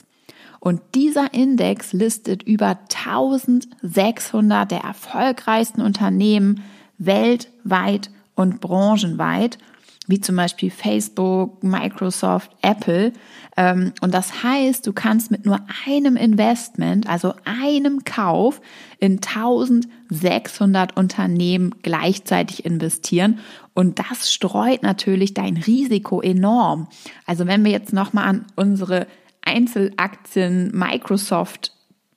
Und 0.59 0.81
dieser 0.95 1.33
Index 1.33 1.93
listet 1.93 2.41
über 2.43 2.79
1600 2.93 4.71
der 4.71 4.79
erfolgreichsten 4.79 5.81
Unternehmen 5.81 6.63
weltweit 6.97 8.09
und 8.35 8.61
branchenweit 8.61 9.57
wie 10.07 10.19
zum 10.19 10.35
Beispiel 10.35 10.69
Facebook, 10.69 11.63
Microsoft, 11.63 12.51
Apple. 12.61 13.13
Ähm, 13.55 13.93
und 14.01 14.13
das 14.13 14.43
heißt, 14.43 14.85
du 14.85 14.93
kannst 14.93 15.31
mit 15.31 15.45
nur 15.45 15.59
einem 15.87 16.17
Investment, 16.17 17.07
also 17.07 17.33
einem 17.45 18.03
Kauf, 18.03 18.59
in 18.99 19.19
1600 19.21 20.97
Unternehmen 20.97 21.75
gleichzeitig 21.81 22.65
investieren. 22.65 23.39
Und 23.73 23.99
das 23.99 24.33
streut 24.33 24.83
natürlich 24.83 25.33
dein 25.33 25.57
Risiko 25.57 26.21
enorm. 26.21 26.87
Also 27.25 27.47
wenn 27.47 27.63
wir 27.63 27.71
jetzt 27.71 27.93
nochmal 27.93 28.25
an 28.25 28.45
unsere 28.55 29.07
Einzelaktien 29.41 30.71
Microsoft 30.73 31.73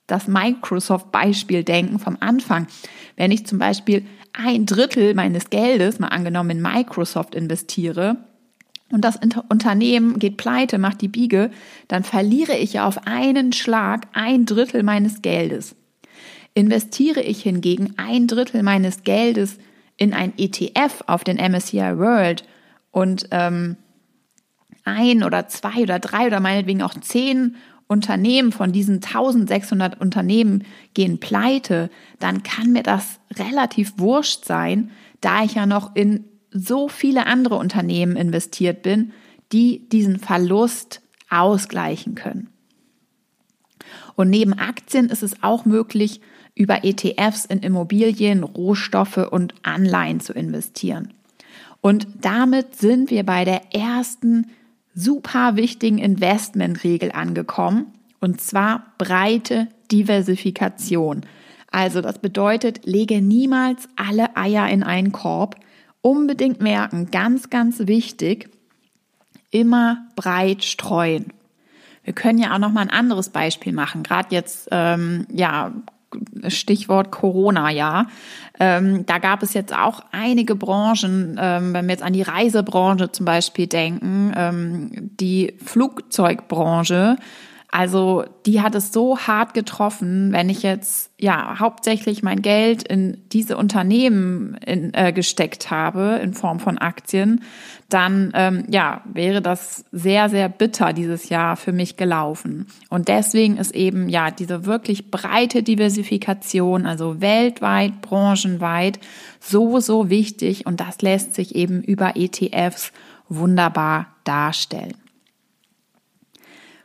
das 0.07 0.27
Microsoft-Beispiel 0.27 1.63
denken 1.63 1.99
vom 1.99 2.17
Anfang. 2.21 2.67
Wenn 3.17 3.31
ich 3.31 3.45
zum 3.45 3.59
Beispiel 3.59 4.05
ein 4.37 4.65
Drittel 4.65 5.13
meines 5.13 5.49
Geldes, 5.49 5.99
mal 5.99 6.09
angenommen 6.09 6.51
in 6.51 6.61
Microsoft 6.61 7.35
investiere, 7.35 8.17
und 8.89 9.01
das 9.01 9.19
Unternehmen 9.49 10.17
geht 10.17 10.37
pleite, 10.37 10.77
macht 10.77 11.01
die 11.01 11.09
Biege, 11.09 11.51
dann 11.89 12.05
verliere 12.05 12.55
ich 12.55 12.73
ja 12.73 12.87
auf 12.87 13.05
einen 13.05 13.51
Schlag 13.51 14.07
ein 14.13 14.45
Drittel 14.45 14.81
meines 14.81 15.21
Geldes. 15.21 15.75
Investiere 16.53 17.21
ich 17.21 17.41
hingegen 17.43 17.95
ein 17.97 18.27
Drittel 18.27 18.63
meines 18.63 19.03
Geldes 19.03 19.57
in 19.97 20.13
ein 20.13 20.33
ETF 20.37 21.03
auf 21.07 21.25
den 21.25 21.35
MSCI 21.35 21.97
World 21.97 22.45
und 22.91 23.27
ähm, 23.31 23.75
ein 24.85 25.23
oder 25.23 25.49
zwei 25.49 25.83
oder 25.83 25.99
drei 25.99 26.27
oder 26.27 26.39
meinetwegen 26.39 26.81
auch 26.81 26.93
zehn 26.93 27.57
Unternehmen 27.87 28.51
von 28.51 28.71
diesen 28.71 28.95
1600 28.95 29.99
Unternehmen 29.99 30.63
gehen 30.93 31.19
pleite, 31.19 31.89
dann 32.19 32.43
kann 32.43 32.73
mir 32.73 32.83
das 32.83 33.19
relativ 33.35 33.93
wurscht 33.97 34.45
sein, 34.45 34.91
da 35.21 35.43
ich 35.43 35.55
ja 35.55 35.65
noch 35.65 35.95
in 35.95 36.25
so 36.51 36.89
viele 36.89 37.25
andere 37.25 37.55
Unternehmen 37.55 38.15
investiert 38.15 38.83
bin, 38.83 39.13
die 39.51 39.87
diesen 39.89 40.19
Verlust 40.19 41.01
ausgleichen 41.29 42.15
können. 42.15 42.49
Und 44.15 44.29
neben 44.29 44.53
Aktien 44.53 45.09
ist 45.09 45.23
es 45.23 45.43
auch 45.43 45.65
möglich, 45.65 46.21
über 46.55 46.83
ETFs 46.83 47.45
in 47.45 47.59
Immobilien, 47.59 48.43
Rohstoffe 48.43 49.17
und 49.17 49.53
Anleihen 49.61 50.19
zu 50.19 50.33
investieren. 50.33 51.13
Und 51.81 52.07
damit 52.21 52.75
sind 52.75 53.11
wir 53.11 53.23
bei 53.23 53.45
der 53.45 53.75
ersten 53.75 54.47
super 54.97 55.55
wichtigen 55.55 55.99
Investmentregel 55.99 57.11
angekommen, 57.11 57.93
und 58.19 58.41
zwar 58.41 58.93
breite 58.97 59.67
Diversifikation. 59.91 61.21
Also 61.69 62.01
das 62.01 62.17
bedeutet, 62.17 62.85
lege 62.85 63.21
niemals 63.21 63.87
alle 63.95 64.35
Eier 64.35 64.67
in 64.69 64.81
einen 64.81 65.11
Korb 65.11 65.55
unbedingt 66.01 66.61
merken, 66.61 67.11
ganz, 67.11 67.51
ganz 67.51 67.85
wichtig, 67.85 68.49
immer 69.51 70.07
breit 70.15 70.65
streuen. 70.65 71.27
Wir 72.03 72.13
können 72.13 72.39
ja 72.39 72.55
auch 72.55 72.59
noch 72.59 72.71
mal 72.71 72.81
ein 72.81 72.89
anderes 72.89 73.29
Beispiel 73.29 73.73
machen. 73.73 74.01
Gerade 74.01 74.33
jetzt, 74.33 74.69
ähm, 74.71 75.27
ja, 75.31 75.73
Stichwort 76.47 77.11
Corona, 77.11 77.69
ja. 77.69 78.07
Ähm, 78.59 79.05
da 79.05 79.19
gab 79.19 79.43
es 79.43 79.53
jetzt 79.53 79.75
auch 79.75 80.01
einige 80.11 80.55
Branchen, 80.55 81.37
ähm, 81.39 81.73
wenn 81.73 81.85
wir 81.85 81.93
jetzt 81.93 82.03
an 82.03 82.13
die 82.13 82.23
Reisebranche 82.23 83.11
zum 83.11 83.25
Beispiel 83.25 83.67
denken, 83.67 84.33
ähm, 84.35 84.89
die 85.19 85.53
Flugzeugbranche, 85.63 87.17
also 87.69 88.23
die 88.45 88.61
hat 88.61 88.75
es 88.75 88.93
so 88.93 89.19
hart 89.19 89.53
getroffen, 89.53 90.31
wenn 90.31 90.49
ich 90.49 90.63
jetzt 90.63 91.11
ja 91.19 91.59
hauptsächlich 91.59 92.23
mein 92.23 92.41
Geld 92.41 92.83
in 92.83 93.21
diese 93.33 93.57
Unternehmen 93.57 94.55
in, 94.65 94.93
äh, 94.93 95.11
gesteckt 95.11 95.69
habe 95.69 96.19
in 96.23 96.33
Form 96.33 96.61
von 96.61 96.77
Aktien, 96.77 97.43
dann 97.89 98.31
ähm, 98.35 98.63
ja 98.69 99.01
wäre 99.11 99.41
das 99.41 99.83
sehr 99.91 100.29
sehr 100.29 100.47
bitter 100.47 100.93
dieses 100.93 101.27
Jahr 101.27 101.57
für 101.57 101.73
mich 101.73 101.97
gelaufen. 101.97 102.67
Und 102.89 103.09
deswegen 103.09 103.57
ist 103.57 103.75
eben 103.75 104.07
ja 104.07 104.31
diese 104.31 104.65
wirklich 104.65 105.11
breite 105.11 105.61
Diversifikation, 105.61 106.85
also 106.85 107.19
weltweit, 107.19 108.01
branchenweit, 108.01 108.97
so 109.41 109.81
so 109.81 110.09
wichtig 110.09 110.65
und 110.65 110.79
das 110.79 111.01
lässt 111.01 111.35
sich 111.35 111.53
eben 111.53 111.81
über 111.81 112.13
ETFs 112.15 112.93
wunderbar 113.27 114.07
darstellen. 114.23 114.95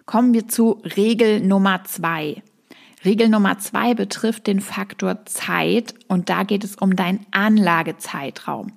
Kommen 0.07 0.35
wir 0.35 0.49
zu 0.49 0.83
Regel 0.97 1.41
Nummer 1.41 1.85
zwei. 1.85 2.43
Regel 3.05 3.29
Nummer 3.29 3.59
zwei 3.59 3.95
betrifft 3.95 4.47
den 4.47 4.61
Faktor 4.61 5.25
Zeit 5.27 5.95
und 6.09 6.29
da 6.29 6.45
geht 6.45 6.65
es 6.65 6.77
um 6.77 6.95
deinen 6.95 7.27
Anlagezeitraum. 7.31 8.73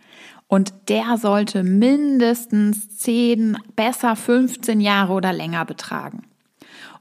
Und 0.47 0.73
der 0.89 1.17
sollte 1.17 1.63
mindestens 1.63 2.97
10, 2.97 3.57
besser 3.75 4.15
15 4.15 4.79
Jahre 4.79 5.13
oder 5.13 5.33
länger 5.33 5.65
betragen. 5.65 6.23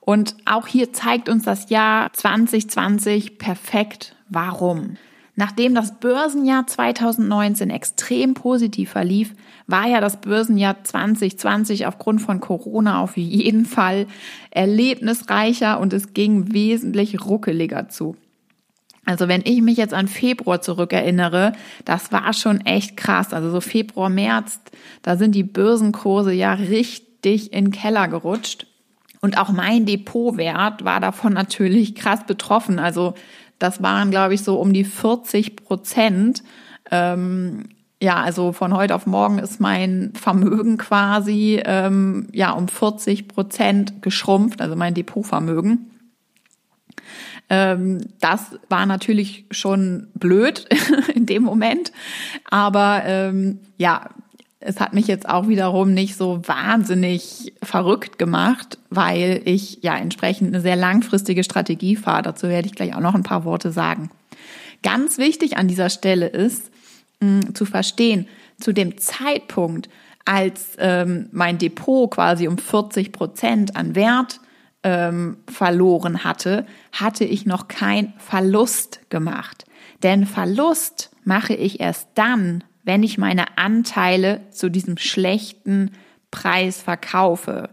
Und 0.00 0.36
auch 0.44 0.66
hier 0.66 0.92
zeigt 0.92 1.28
uns 1.28 1.44
das 1.44 1.70
Jahr 1.70 2.12
2020 2.12 3.38
perfekt, 3.38 4.16
warum. 4.28 4.96
Nachdem 5.36 5.74
das 5.74 5.98
Börsenjahr 5.98 6.66
2019 6.66 7.70
extrem 7.70 8.34
positiv 8.34 8.90
verlief, 8.90 9.34
war 9.66 9.86
ja 9.86 10.00
das 10.00 10.20
Börsenjahr 10.20 10.84
2020 10.84 11.86
aufgrund 11.86 12.20
von 12.20 12.40
Corona 12.40 13.00
auf 13.00 13.16
jeden 13.16 13.64
Fall 13.64 14.06
erlebnisreicher 14.50 15.80
und 15.80 15.92
es 15.92 16.12
ging 16.12 16.52
wesentlich 16.52 17.24
ruckeliger 17.24 17.88
zu. 17.88 18.16
Also 19.06 19.28
wenn 19.28 19.42
ich 19.44 19.60
mich 19.60 19.76
jetzt 19.76 19.94
an 19.94 20.08
Februar 20.08 20.62
zurückerinnere, 20.62 21.52
das 21.84 22.10
war 22.12 22.32
schon 22.32 22.60
echt 22.62 22.96
krass. 22.96 23.34
Also 23.34 23.50
so 23.50 23.60
Februar, 23.60 24.08
März, 24.08 24.60
da 25.02 25.16
sind 25.16 25.34
die 25.34 25.42
Börsenkurse 25.42 26.32
ja 26.32 26.54
richtig 26.54 27.52
in 27.52 27.66
den 27.66 27.72
Keller 27.72 28.08
gerutscht. 28.08 28.66
Und 29.20 29.38
auch 29.38 29.50
mein 29.50 29.86
Depotwert 29.86 30.84
war 30.84 31.00
davon 31.00 31.32
natürlich 31.32 31.94
krass 31.94 32.26
betroffen. 32.26 32.78
Also 32.78 33.14
das 33.58 33.82
waren, 33.82 34.10
glaube 34.10 34.34
ich, 34.34 34.42
so 34.42 34.58
um 34.58 34.72
die 34.72 34.84
40 34.84 35.56
Prozent. 35.56 36.42
Ähm, 36.90 37.68
ja, 38.04 38.22
also 38.22 38.52
von 38.52 38.74
heute 38.76 38.94
auf 38.94 39.06
morgen 39.06 39.38
ist 39.38 39.60
mein 39.60 40.12
Vermögen 40.14 40.76
quasi 40.76 41.62
ähm, 41.64 42.28
ja 42.32 42.50
um 42.50 42.68
40 42.68 43.28
Prozent 43.28 44.02
geschrumpft, 44.02 44.60
also 44.60 44.76
mein 44.76 44.92
Depotvermögen. 44.92 45.90
Ähm, 47.48 48.02
das 48.20 48.58
war 48.68 48.84
natürlich 48.84 49.46
schon 49.50 50.08
blöd 50.12 50.68
in 51.14 51.24
dem 51.24 51.44
Moment, 51.44 51.92
aber 52.50 53.04
ähm, 53.06 53.60
ja, 53.78 54.10
es 54.60 54.80
hat 54.80 54.92
mich 54.92 55.06
jetzt 55.06 55.26
auch 55.26 55.48
wiederum 55.48 55.94
nicht 55.94 56.16
so 56.16 56.46
wahnsinnig 56.46 57.54
verrückt 57.62 58.18
gemacht, 58.18 58.78
weil 58.90 59.40
ich 59.46 59.78
ja 59.80 59.96
entsprechend 59.96 60.48
eine 60.48 60.60
sehr 60.60 60.76
langfristige 60.76 61.42
Strategie 61.42 61.96
fahre. 61.96 62.22
Dazu 62.22 62.48
werde 62.48 62.66
ich 62.66 62.74
gleich 62.74 62.94
auch 62.94 63.00
noch 63.00 63.14
ein 63.14 63.22
paar 63.22 63.44
Worte 63.44 63.72
sagen. 63.72 64.10
Ganz 64.82 65.16
wichtig 65.16 65.56
an 65.56 65.68
dieser 65.68 65.88
Stelle 65.88 66.26
ist 66.26 66.70
zu 67.54 67.64
verstehen, 67.64 68.28
zu 68.60 68.72
dem 68.72 68.98
Zeitpunkt, 68.98 69.88
als 70.24 70.76
ähm, 70.78 71.28
mein 71.32 71.58
Depot 71.58 72.10
quasi 72.10 72.48
um 72.48 72.58
40 72.58 73.12
Prozent 73.12 73.76
an 73.76 73.94
Wert 73.94 74.40
ähm, 74.82 75.38
verloren 75.50 76.24
hatte, 76.24 76.66
hatte 76.92 77.24
ich 77.24 77.46
noch 77.46 77.68
kein 77.68 78.12
Verlust 78.18 79.00
gemacht. 79.10 79.64
Denn 80.02 80.26
Verlust 80.26 81.10
mache 81.24 81.54
ich 81.54 81.80
erst 81.80 82.08
dann, 82.14 82.64
wenn 82.84 83.02
ich 83.02 83.18
meine 83.18 83.58
Anteile 83.58 84.42
zu 84.50 84.70
diesem 84.70 84.98
schlechten 84.98 85.92
Preis 86.30 86.82
verkaufe. 86.82 87.70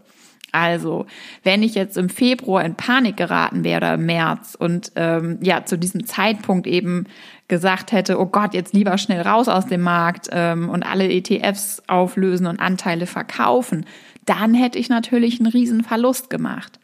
Also, 0.52 1.06
wenn 1.42 1.62
ich 1.62 1.74
jetzt 1.74 1.96
im 1.96 2.10
Februar 2.10 2.62
in 2.62 2.74
Panik 2.74 3.16
geraten 3.16 3.64
wäre, 3.64 3.94
im 3.94 4.04
März 4.04 4.54
und 4.54 4.92
ähm, 4.96 5.38
ja 5.42 5.64
zu 5.64 5.78
diesem 5.78 6.04
Zeitpunkt 6.04 6.66
eben 6.66 7.06
gesagt 7.48 7.92
hätte, 7.92 8.20
oh 8.20 8.26
Gott, 8.26 8.52
jetzt 8.52 8.74
lieber 8.74 8.98
schnell 8.98 9.22
raus 9.22 9.48
aus 9.48 9.66
dem 9.66 9.80
Markt 9.80 10.28
ähm, 10.30 10.68
und 10.68 10.82
alle 10.82 11.10
ETFs 11.10 11.82
auflösen 11.86 12.46
und 12.46 12.60
Anteile 12.60 13.06
verkaufen, 13.06 13.86
dann 14.26 14.52
hätte 14.52 14.78
ich 14.78 14.90
natürlich 14.90 15.40
einen 15.40 15.50
riesen 15.50 15.82
Verlust 15.82 16.28
gemacht. 16.28 16.78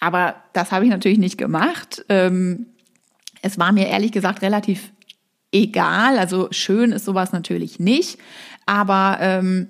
Aber 0.00 0.36
das 0.54 0.72
habe 0.72 0.84
ich 0.84 0.90
natürlich 0.90 1.18
nicht 1.18 1.38
gemacht. 1.38 2.04
Ähm, 2.08 2.66
es 3.42 3.58
war 3.58 3.72
mir 3.72 3.86
ehrlich 3.86 4.12
gesagt 4.12 4.42
relativ 4.42 4.92
egal. 5.52 6.18
Also 6.18 6.48
schön 6.52 6.92
ist 6.92 7.04
sowas 7.04 7.32
natürlich 7.32 7.78
nicht, 7.78 8.18
aber 8.66 9.18
ähm, 9.20 9.68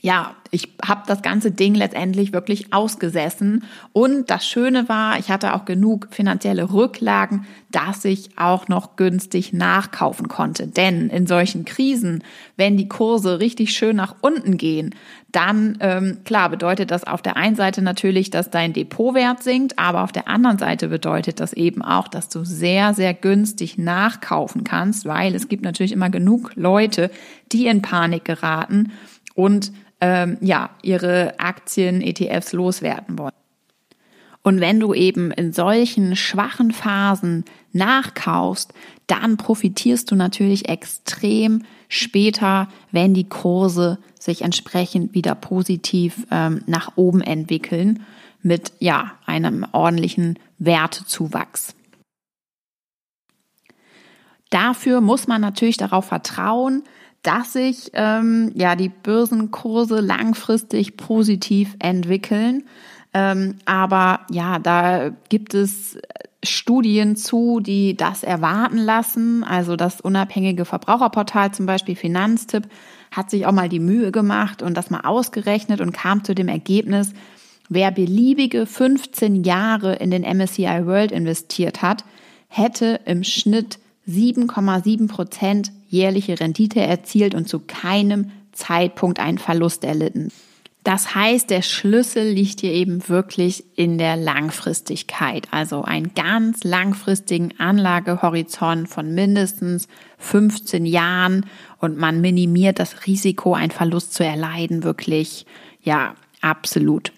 ja, 0.00 0.36
ich 0.50 0.76
habe 0.82 1.02
das 1.06 1.22
ganze 1.22 1.50
Ding 1.50 1.74
letztendlich 1.74 2.32
wirklich 2.32 2.72
ausgesessen. 2.72 3.64
Und 3.92 4.30
das 4.30 4.46
Schöne 4.46 4.88
war, 4.88 5.18
ich 5.18 5.28
hatte 5.28 5.54
auch 5.54 5.64
genug 5.64 6.08
finanzielle 6.10 6.72
Rücklagen, 6.72 7.46
dass 7.72 8.04
ich 8.04 8.38
auch 8.38 8.68
noch 8.68 8.96
günstig 8.96 9.52
nachkaufen 9.52 10.28
konnte. 10.28 10.68
Denn 10.68 11.10
in 11.10 11.26
solchen 11.26 11.64
Krisen, 11.64 12.22
wenn 12.56 12.76
die 12.76 12.88
Kurse 12.88 13.40
richtig 13.40 13.72
schön 13.72 13.96
nach 13.96 14.14
unten 14.20 14.56
gehen, 14.56 14.94
dann 15.32 15.76
ähm, 15.80 16.18
klar 16.24 16.48
bedeutet 16.48 16.90
das 16.90 17.04
auf 17.04 17.20
der 17.20 17.36
einen 17.36 17.56
Seite 17.56 17.82
natürlich, 17.82 18.30
dass 18.30 18.50
dein 18.50 18.72
Depotwert 18.72 19.42
sinkt, 19.42 19.78
aber 19.78 20.04
auf 20.04 20.12
der 20.12 20.28
anderen 20.28 20.58
Seite 20.58 20.88
bedeutet 20.88 21.40
das 21.40 21.52
eben 21.52 21.82
auch, 21.82 22.08
dass 22.08 22.30
du 22.30 22.44
sehr, 22.44 22.94
sehr 22.94 23.12
günstig 23.12 23.76
nachkaufen 23.76 24.64
kannst, 24.64 25.04
weil 25.04 25.34
es 25.34 25.48
gibt 25.48 25.64
natürlich 25.64 25.92
immer 25.92 26.08
genug 26.08 26.52
Leute, 26.54 27.10
die 27.52 27.66
in 27.66 27.82
Panik 27.82 28.24
geraten 28.24 28.92
und 29.34 29.70
ähm, 30.00 30.38
ja, 30.40 30.70
ihre 30.82 31.38
Aktien, 31.38 32.00
ETFs 32.00 32.52
loswerden 32.52 33.18
wollen. 33.18 33.32
Und 34.42 34.60
wenn 34.60 34.80
du 34.80 34.94
eben 34.94 35.30
in 35.30 35.52
solchen 35.52 36.16
schwachen 36.16 36.70
Phasen 36.70 37.44
nachkaufst, 37.72 38.72
dann 39.06 39.36
profitierst 39.36 40.10
du 40.10 40.14
natürlich 40.14 40.68
extrem 40.68 41.64
später, 41.88 42.68
wenn 42.92 43.14
die 43.14 43.28
Kurse 43.28 43.98
sich 44.18 44.42
entsprechend 44.42 45.14
wieder 45.14 45.34
positiv 45.34 46.26
ähm, 46.30 46.62
nach 46.66 46.92
oben 46.96 47.20
entwickeln 47.20 48.04
mit 48.42 48.72
ja 48.78 49.12
einem 49.26 49.66
ordentlichen 49.72 50.38
Wertezuwachs. 50.58 51.74
Dafür 54.50 55.00
muss 55.00 55.26
man 55.26 55.40
natürlich 55.40 55.76
darauf 55.76 56.06
vertrauen, 56.06 56.84
dass 57.28 57.52
sich 57.52 57.90
ähm, 57.92 58.52
ja 58.54 58.74
die 58.74 58.88
Börsenkurse 58.88 60.00
langfristig 60.00 60.96
positiv 60.96 61.76
entwickeln. 61.78 62.64
Ähm, 63.12 63.56
aber 63.66 64.20
ja, 64.30 64.58
da 64.58 65.10
gibt 65.28 65.52
es 65.52 65.98
Studien 66.42 67.16
zu, 67.16 67.60
die 67.60 67.98
das 67.98 68.22
erwarten 68.22 68.78
lassen. 68.78 69.44
Also 69.44 69.76
das 69.76 70.00
unabhängige 70.00 70.64
Verbraucherportal, 70.64 71.52
zum 71.52 71.66
Beispiel 71.66 71.96
Finanztipp, 71.96 72.66
hat 73.10 73.28
sich 73.28 73.44
auch 73.44 73.52
mal 73.52 73.68
die 73.68 73.78
Mühe 73.78 74.10
gemacht 74.10 74.62
und 74.62 74.74
das 74.74 74.88
mal 74.88 75.02
ausgerechnet 75.02 75.82
und 75.82 75.92
kam 75.92 76.24
zu 76.24 76.34
dem 76.34 76.48
Ergebnis, 76.48 77.12
wer 77.68 77.90
beliebige 77.90 78.64
15 78.64 79.44
Jahre 79.44 79.96
in 79.96 80.10
den 80.10 80.22
MSCI 80.22 80.86
World 80.86 81.12
investiert 81.12 81.82
hat, 81.82 82.04
hätte 82.48 83.00
im 83.04 83.22
Schnitt 83.22 83.78
7,7 84.08 85.08
Prozent 85.08 85.72
jährliche 85.88 86.38
Rendite 86.38 86.80
erzielt 86.80 87.34
und 87.34 87.48
zu 87.48 87.60
keinem 87.60 88.30
Zeitpunkt 88.52 89.20
einen 89.20 89.38
Verlust 89.38 89.84
erlitten. 89.84 90.30
Das 90.84 91.14
heißt, 91.14 91.50
der 91.50 91.60
Schlüssel 91.60 92.30
liegt 92.30 92.60
hier 92.60 92.72
eben 92.72 93.08
wirklich 93.08 93.64
in 93.76 93.98
der 93.98 94.16
Langfristigkeit, 94.16 95.46
also 95.50 95.82
einen 95.82 96.14
ganz 96.14 96.64
langfristigen 96.64 97.52
Anlagehorizont 97.58 98.88
von 98.88 99.14
mindestens 99.14 99.86
15 100.16 100.86
Jahren 100.86 101.44
und 101.78 101.98
man 101.98 102.20
minimiert 102.22 102.78
das 102.78 103.06
Risiko, 103.06 103.54
einen 103.54 103.70
Verlust 103.70 104.14
zu 104.14 104.24
erleiden, 104.24 104.82
wirklich, 104.82 105.44
ja, 105.82 106.14
absolut. 106.40 107.12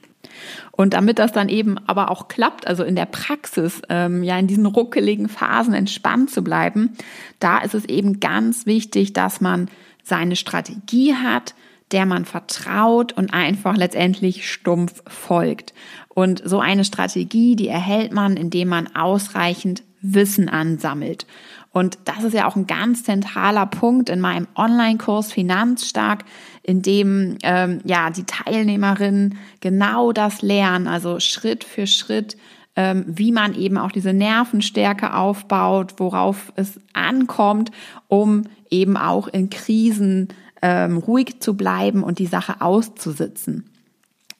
Und 0.72 0.94
damit 0.94 1.18
das 1.18 1.32
dann 1.32 1.48
eben 1.48 1.78
aber 1.86 2.10
auch 2.10 2.28
klappt, 2.28 2.66
also 2.66 2.84
in 2.84 2.96
der 2.96 3.06
Praxis, 3.06 3.82
ähm, 3.88 4.22
ja 4.22 4.38
in 4.38 4.46
diesen 4.46 4.66
ruckeligen 4.66 5.28
Phasen 5.28 5.74
entspannt 5.74 6.30
zu 6.30 6.42
bleiben, 6.42 6.92
da 7.38 7.58
ist 7.58 7.74
es 7.74 7.84
eben 7.84 8.20
ganz 8.20 8.66
wichtig, 8.66 9.12
dass 9.12 9.40
man 9.40 9.68
seine 10.02 10.36
Strategie 10.36 11.14
hat, 11.14 11.54
der 11.92 12.06
man 12.06 12.24
vertraut 12.24 13.12
und 13.12 13.34
einfach 13.34 13.76
letztendlich 13.76 14.50
stumpf 14.50 15.02
folgt. 15.06 15.74
Und 16.08 16.42
so 16.44 16.60
eine 16.60 16.84
Strategie, 16.84 17.56
die 17.56 17.68
erhält 17.68 18.12
man, 18.12 18.36
indem 18.36 18.68
man 18.68 18.94
ausreichend 18.94 19.82
Wissen 20.02 20.48
ansammelt. 20.48 21.26
Und 21.72 21.98
das 22.04 22.24
ist 22.24 22.34
ja 22.34 22.48
auch 22.48 22.56
ein 22.56 22.66
ganz 22.66 23.04
zentraler 23.04 23.66
Punkt 23.66 24.08
in 24.08 24.20
meinem 24.20 24.48
Online-Kurs 24.56 25.32
Finanzstark, 25.32 26.24
in 26.62 26.82
dem 26.82 27.38
ähm, 27.42 27.80
ja 27.84 28.10
die 28.10 28.24
Teilnehmerinnen 28.24 29.38
genau 29.60 30.12
das 30.12 30.42
lernen, 30.42 30.88
also 30.88 31.20
Schritt 31.20 31.62
für 31.62 31.86
Schritt, 31.86 32.36
ähm, 32.74 33.04
wie 33.06 33.30
man 33.30 33.54
eben 33.54 33.78
auch 33.78 33.92
diese 33.92 34.12
Nervenstärke 34.12 35.14
aufbaut, 35.14 35.94
worauf 35.98 36.52
es 36.56 36.80
ankommt, 36.92 37.70
um 38.08 38.42
eben 38.68 38.96
auch 38.96 39.28
in 39.28 39.48
Krisen 39.48 40.28
ähm, 40.62 40.98
ruhig 40.98 41.40
zu 41.40 41.56
bleiben 41.56 42.02
und 42.02 42.18
die 42.18 42.26
Sache 42.26 42.60
auszusitzen. 42.60 43.69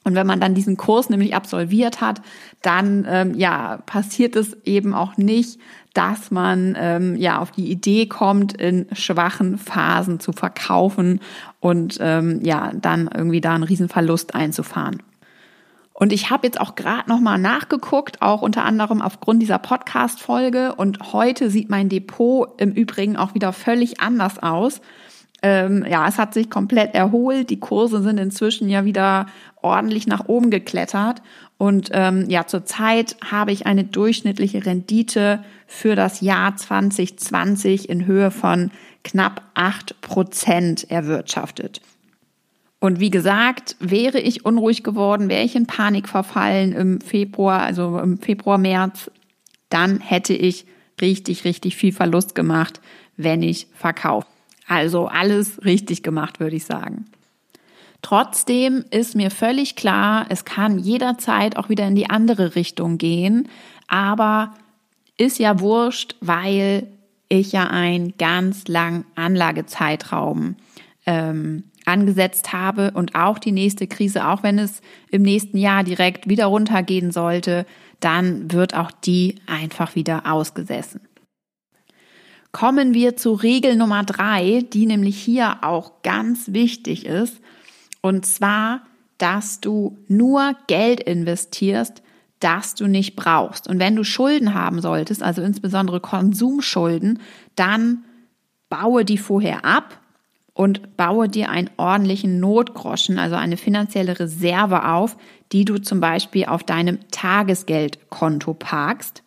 Und 0.03 0.15
wenn 0.15 0.25
man 0.25 0.39
dann 0.39 0.55
diesen 0.55 0.77
Kurs 0.77 1.09
nämlich 1.09 1.35
absolviert 1.35 2.01
hat, 2.01 2.21
dann 2.61 3.05
ähm, 3.07 3.35
ja 3.35 3.77
passiert 3.85 4.35
es 4.35 4.57
eben 4.65 4.93
auch 4.93 5.17
nicht, 5.17 5.59
dass 5.93 6.31
man 6.31 6.75
ähm, 6.79 7.15
ja 7.17 7.39
auf 7.39 7.51
die 7.51 7.69
Idee 7.69 8.07
kommt, 8.07 8.53
in 8.53 8.87
schwachen 8.93 9.57
Phasen 9.57 10.19
zu 10.19 10.31
verkaufen 10.31 11.19
und 11.59 11.97
ähm, 11.99 12.39
ja 12.43 12.71
dann 12.73 13.09
irgendwie 13.13 13.41
da 13.41 13.53
einen 13.53 13.63
Riesenverlust 13.63 14.33
einzufahren. 14.33 15.03
Und 16.01 16.11
ich 16.11 16.31
habe 16.31 16.47
jetzt 16.47 16.59
auch 16.59 16.73
gerade 16.73 17.07
noch 17.07 17.19
mal 17.19 17.37
nachgeguckt, 17.37 18.23
auch 18.23 18.41
unter 18.41 18.65
anderem 18.65 19.03
aufgrund 19.03 19.39
dieser 19.39 19.59
Podcast-Folge. 19.59 20.73
Und 20.73 21.13
heute 21.13 21.51
sieht 21.51 21.69
mein 21.69 21.89
Depot 21.89 22.59
im 22.59 22.71
Übrigen 22.71 23.17
auch 23.17 23.35
wieder 23.35 23.53
völlig 23.53 23.99
anders 23.99 24.41
aus. 24.41 24.81
Ähm, 25.43 25.85
ja, 25.89 26.07
es 26.07 26.17
hat 26.17 26.33
sich 26.33 26.49
komplett 26.49 26.93
erholt. 26.93 27.49
Die 27.49 27.59
Kurse 27.59 28.01
sind 28.03 28.19
inzwischen 28.19 28.69
ja 28.69 28.85
wieder 28.85 29.25
ordentlich 29.61 30.07
nach 30.07 30.27
oben 30.27 30.51
geklettert. 30.51 31.21
Und 31.57 31.89
ähm, 31.93 32.29
ja, 32.29 32.47
zurzeit 32.47 33.17
habe 33.29 33.51
ich 33.51 33.65
eine 33.65 33.83
durchschnittliche 33.83 34.65
Rendite 34.65 35.43
für 35.67 35.95
das 35.95 36.21
Jahr 36.21 36.55
2020 36.55 37.89
in 37.89 38.05
Höhe 38.05 38.31
von 38.31 38.71
knapp 39.03 39.41
acht 39.53 39.99
Prozent 40.01 40.89
erwirtschaftet. 40.89 41.81
Und 42.79 42.99
wie 42.99 43.11
gesagt, 43.11 43.75
wäre 43.79 44.19
ich 44.19 44.43
unruhig 44.43 44.83
geworden, 44.83 45.29
wäre 45.29 45.43
ich 45.43 45.55
in 45.55 45.67
Panik 45.67 46.09
verfallen 46.09 46.71
im 46.71 46.99
Februar, 46.99 47.61
also 47.61 47.99
im 47.99 48.17
Februar, 48.17 48.57
März, 48.57 49.11
dann 49.69 49.99
hätte 49.99 50.33
ich 50.33 50.65
richtig, 50.99 51.45
richtig 51.45 51.75
viel 51.75 51.93
Verlust 51.93 52.33
gemacht, 52.33 52.81
wenn 53.17 53.43
ich 53.43 53.67
verkaufe. 53.73 54.25
Also 54.67 55.07
alles 55.07 55.63
richtig 55.65 56.03
gemacht, 56.03 56.39
würde 56.39 56.55
ich 56.55 56.65
sagen. 56.65 57.05
Trotzdem 58.01 58.83
ist 58.89 59.15
mir 59.15 59.29
völlig 59.29 59.75
klar, 59.75 60.25
es 60.29 60.43
kann 60.45 60.79
jederzeit 60.79 61.55
auch 61.57 61.69
wieder 61.69 61.87
in 61.87 61.95
die 61.95 62.09
andere 62.09 62.55
Richtung 62.55 62.97
gehen, 62.97 63.47
aber 63.87 64.53
ist 65.17 65.37
ja 65.37 65.59
wurscht, 65.59 66.15
weil 66.19 66.87
ich 67.29 67.51
ja 67.51 67.67
einen 67.67 68.17
ganz 68.17 68.67
langen 68.67 69.05
Anlagezeitraum 69.15 70.55
ähm, 71.05 71.65
angesetzt 71.85 72.53
habe 72.53 72.91
und 72.91 73.15
auch 73.15 73.37
die 73.37 73.51
nächste 73.51 73.87
Krise, 73.87 74.27
auch 74.27 74.43
wenn 74.43 74.57
es 74.57 74.81
im 75.09 75.21
nächsten 75.21 75.57
Jahr 75.57 75.83
direkt 75.83 76.27
wieder 76.27 76.47
runtergehen 76.47 77.11
sollte, 77.11 77.65
dann 77.99 78.51
wird 78.51 78.75
auch 78.75 78.91
die 78.91 79.35
einfach 79.45 79.95
wieder 79.95 80.31
ausgesessen 80.31 81.01
kommen 82.51 82.93
wir 82.93 83.15
zu 83.15 83.33
Regel 83.33 83.75
Nummer 83.75 84.03
drei, 84.03 84.65
die 84.73 84.85
nämlich 84.85 85.17
hier 85.17 85.63
auch 85.63 86.01
ganz 86.03 86.53
wichtig 86.53 87.05
ist. 87.05 87.39
Und 88.01 88.25
zwar, 88.25 88.81
dass 89.17 89.61
du 89.61 89.97
nur 90.07 90.55
Geld 90.67 90.99
investierst, 91.01 92.01
das 92.39 92.75
du 92.75 92.87
nicht 92.87 93.15
brauchst. 93.15 93.67
Und 93.67 93.79
wenn 93.79 93.95
du 93.95 94.03
Schulden 94.03 94.53
haben 94.53 94.81
solltest, 94.81 95.21
also 95.21 95.41
insbesondere 95.41 95.99
Konsumschulden, 95.99 97.19
dann 97.55 98.03
baue 98.67 99.05
die 99.05 99.19
vorher 99.19 99.63
ab 99.63 99.99
und 100.53 100.97
baue 100.97 101.29
dir 101.29 101.49
einen 101.49 101.69
ordentlichen 101.77 102.39
Notgroschen, 102.39 103.19
also 103.19 103.35
eine 103.35 103.57
finanzielle 103.57 104.19
Reserve 104.19 104.85
auf, 104.85 105.17
die 105.51 105.65
du 105.65 105.77
zum 105.77 105.99
Beispiel 105.99 106.45
auf 106.45 106.63
deinem 106.63 106.99
Tagesgeldkonto 107.11 108.53
parkst. 108.55 109.23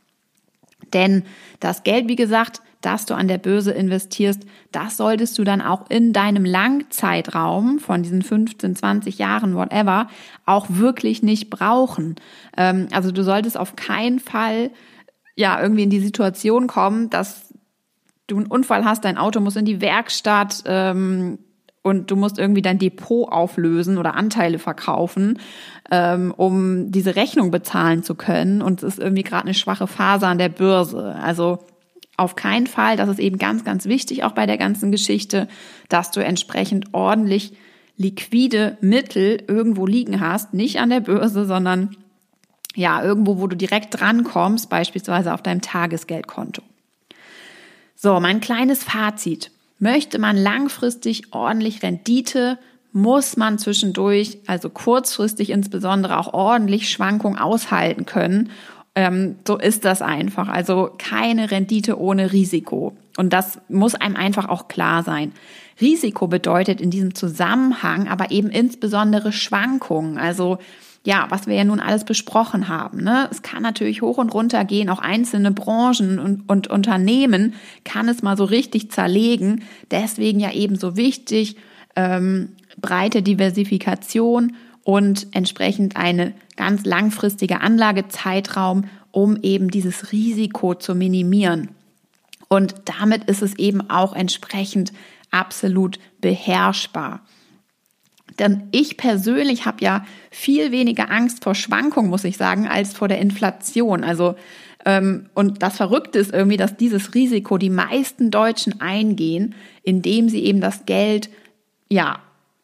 Denn 0.93 1.25
das 1.61 1.83
Geld, 1.83 2.09
wie 2.09 2.17
gesagt, 2.17 2.63
das 2.85 3.07
du 3.07 3.15
an 3.15 3.29
der 3.29 3.39
Börse 3.39 3.73
investierst, 3.73 4.43
das 4.73 4.97
solltest 4.97 5.39
du 5.39 5.45
dann 5.45 5.61
auch 5.61 5.89
in 5.91 6.13
deinem 6.13 6.45
Langzeitraum 6.45 7.79
von 7.79 8.03
diesen 8.03 8.23
15, 8.23 8.77
20 8.77 9.19
Jahren, 9.19 9.55
whatever, 9.55 10.09
auch 10.47 10.67
wirklich 10.69 11.23
nicht 11.23 11.51
brauchen. 11.51 12.17
Ähm, 12.57 12.89
also 12.93 13.11
du 13.11 13.23
solltest 13.23 13.57
auf 13.57 13.77
keinen 13.77 14.19
Fall 14.19 14.71
ja 15.37 15.61
irgendwie 15.61 15.85
in 15.85 15.91
die 15.91 16.01
Situation 16.01 16.67
kommen, 16.67 17.11
dass 17.11 17.53
du 18.27 18.37
einen 18.37 18.47
Unfall 18.47 18.85
hast, 18.85 19.05
dein 19.05 19.19
Auto 19.19 19.41
muss 19.41 19.57
in 19.57 19.65
die 19.65 19.81
Werkstatt 19.81 20.63
ähm, 20.67 21.39
und 21.83 22.11
du 22.11 22.17
musst 22.17 22.39
irgendwie 22.39 22.63
dein 22.63 22.79
Depot 22.79 23.31
auflösen 23.31 23.99
oder 23.99 24.15
Anteile 24.15 24.59
verkaufen, 24.59 25.39
ähm, 25.91 26.33
um 26.35 26.91
diese 26.91 27.15
Rechnung 27.15 27.51
bezahlen 27.51 28.03
zu 28.03 28.15
können. 28.15 28.63
Und 28.63 28.83
es 28.83 28.95
ist 28.95 28.99
irgendwie 28.99 29.23
gerade 29.23 29.45
eine 29.45 29.55
schwache 29.55 29.87
Phase 29.87 30.27
an 30.27 30.39
der 30.39 30.49
Börse. 30.49 31.15
Also 31.23 31.59
auf 32.17 32.37
keinen 32.37 32.67
Fall, 32.67 32.97
das 32.97 33.09
ist 33.09 33.19
eben 33.19 33.39
ganz, 33.39 33.65
ganz 33.65 33.87
wichtig 33.87 34.23
auch 34.25 34.33
bei 34.33 34.47
der 34.47 34.59
ganzen 34.59 34.93
Geschichte, 34.93 35.49
dass 35.89 36.11
du 36.11 36.21
entsprechend 36.21 36.95
ordentlich 36.95 37.55
liquide 37.97 38.77
Mittel 38.81 39.43
irgendwo 39.49 39.87
liegen 39.87 40.21
hast, 40.21 40.55
nicht 40.55 40.79
an 40.79 40.91
der 40.91 41.01
Börse, 41.01 41.45
sondern 41.45 41.97
ja, 42.75 43.03
irgendwo, 43.03 43.39
wo 43.41 43.47
du 43.47 43.57
direkt 43.57 44.01
drankommst, 44.01 44.69
beispielsweise 44.69 45.33
auf 45.33 45.43
deinem 45.43 45.61
Tagesgeldkonto. 45.61 46.63
So, 47.95 48.19
mein 48.21 48.41
kleines 48.41 48.83
Fazit. 48.83 49.51
Möchte 49.79 50.19
man 50.19 50.37
langfristig 50.37 51.33
ordentlich 51.33 51.83
Rendite, 51.83 52.59
muss 52.93 53.37
man 53.37 53.59
zwischendurch, 53.59 54.39
also 54.47 54.71
kurzfristig 54.71 55.51
insbesondere 55.51 56.19
auch 56.19 56.33
ordentlich 56.33 56.91
Schwankungen 56.91 57.39
aushalten 57.39 58.07
können 58.07 58.51
ähm, 58.95 59.37
so 59.47 59.59
ist 59.59 59.85
das 59.85 60.03
einfach. 60.03 60.49
Also 60.49 60.91
keine 60.99 61.51
Rendite 61.51 61.99
ohne 61.99 62.33
Risiko. 62.33 62.97
Und 63.17 63.33
das 63.33 63.59
muss 63.69 63.95
einem 63.95 64.17
einfach 64.17 64.49
auch 64.49 64.69
klar 64.69 65.03
sein. 65.03 65.33
Risiko 65.81 66.27
bedeutet 66.27 66.81
in 66.81 66.91
diesem 66.91 67.15
Zusammenhang 67.15 68.09
aber 68.09 68.31
eben 68.31 68.51
insbesondere 68.51 69.33
Schwankungen. 69.33 70.19
Also 70.19 70.59
ja, 71.05 71.27
was 71.29 71.47
wir 71.47 71.55
ja 71.55 71.65
nun 71.65 71.81
alles 71.81 72.05
besprochen 72.05 72.69
haben. 72.69 73.03
Ne? 73.03 73.29
Es 73.31 73.43
kann 73.43 73.63
natürlich 73.63 74.01
hoch 74.01 74.17
und 74.17 74.33
runter 74.33 74.65
gehen, 74.65 74.89
auch 74.89 75.01
einzelne 75.01 75.51
Branchen 75.51 76.19
und, 76.19 76.49
und 76.49 76.69
Unternehmen 76.69 77.55
kann 77.85 78.09
es 78.09 78.23
mal 78.23 78.39
so 78.39 78.45
richtig 78.45 78.91
zerlegen. 78.91 79.65
Deswegen 79.91 80.41
ja 80.41 80.53
eben 80.53 80.77
so 80.77 80.97
wichtig, 80.97 81.57
ähm, 81.95 82.53
breite 82.81 83.23
Diversifikation 83.23 84.57
und 84.83 85.27
entsprechend 85.33 85.97
eine 85.97 86.33
ganz 86.57 86.85
langfristige 86.85 87.61
Anlagezeitraum, 87.61 88.85
um 89.11 89.37
eben 89.43 89.71
dieses 89.71 90.13
Risiko 90.13 90.75
zu 90.75 90.95
minimieren. 90.95 91.71
Und 92.49 92.75
damit 92.85 93.25
ist 93.25 93.43
es 93.43 93.59
eben 93.59 93.91
auch 93.91 94.15
entsprechend 94.15 94.93
absolut 95.31 95.99
beherrschbar. 96.21 97.21
Denn 98.39 98.65
ich 98.73 98.97
persönlich 98.97 99.67
habe 99.67 99.85
ja 99.85 100.05
viel 100.31 100.73
weniger 100.73 101.11
Angst 101.11 101.45
vor 101.45 101.55
Schwankungen, 101.55 102.11
muss 102.11 102.25
ich 102.25 102.37
sagen, 102.37 102.67
als 102.67 102.93
vor 102.93 103.09
der 103.09 103.19
Inflation. 103.19 104.03
Also 104.03 104.35
ähm, 104.85 105.27
und 105.35 105.63
das 105.63 105.77
Verrückte 105.77 106.19
ist 106.19 106.33
irgendwie, 106.33 106.57
dass 106.57 106.77
dieses 106.77 107.15
Risiko 107.15 107.59
die 107.59 107.71
meisten 107.71 108.31
Deutschen 108.31 108.81
eingehen, 108.81 109.55
indem 109.83 110.29
sie 110.29 110.45
eben 110.45 110.61
das 110.61 110.85
Geld 110.87 111.31
ja 111.89 112.19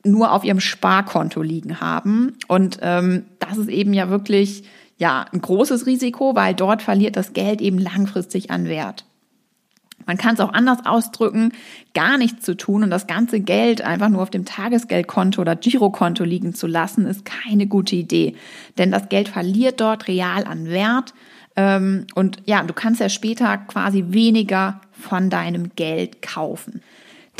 nur 0.04 0.32
auf 0.32 0.44
ihrem 0.44 0.60
Sparkonto 0.60 1.42
liegen 1.42 1.80
haben. 1.80 2.36
Und 2.48 2.78
ähm, 2.82 3.24
das 3.38 3.58
ist 3.58 3.68
eben 3.68 3.92
ja 3.92 4.08
wirklich 4.10 4.64
ja 4.98 5.26
ein 5.32 5.40
großes 5.40 5.86
Risiko, 5.86 6.34
weil 6.34 6.54
dort 6.54 6.82
verliert 6.82 7.16
das 7.16 7.32
Geld 7.32 7.60
eben 7.60 7.78
langfristig 7.78 8.50
an 8.50 8.66
Wert. 8.66 9.04
Man 10.06 10.16
kann 10.16 10.34
es 10.34 10.40
auch 10.40 10.52
anders 10.52 10.78
ausdrücken, 10.86 11.52
gar 11.94 12.18
nichts 12.18 12.44
zu 12.44 12.56
tun 12.56 12.82
und 12.82 12.90
das 12.90 13.06
ganze 13.06 13.40
Geld 13.40 13.82
einfach 13.82 14.08
nur 14.08 14.22
auf 14.22 14.30
dem 14.30 14.44
Tagesgeldkonto 14.44 15.40
oder 15.40 15.56
Girokonto 15.56 16.24
liegen 16.24 16.54
zu 16.54 16.66
lassen, 16.66 17.06
ist 17.06 17.24
keine 17.24 17.66
gute 17.66 17.96
Idee. 17.96 18.34
Denn 18.78 18.90
das 18.90 19.08
Geld 19.08 19.28
verliert 19.28 19.80
dort 19.80 20.08
real 20.08 20.44
an 20.44 20.66
Wert. 20.66 21.14
Ähm, 21.54 22.06
und 22.14 22.38
ja, 22.46 22.62
du 22.62 22.72
kannst 22.72 23.00
ja 23.00 23.08
später 23.08 23.56
quasi 23.58 24.06
weniger 24.08 24.80
von 24.90 25.30
deinem 25.30 25.70
Geld 25.76 26.22
kaufen. 26.22 26.82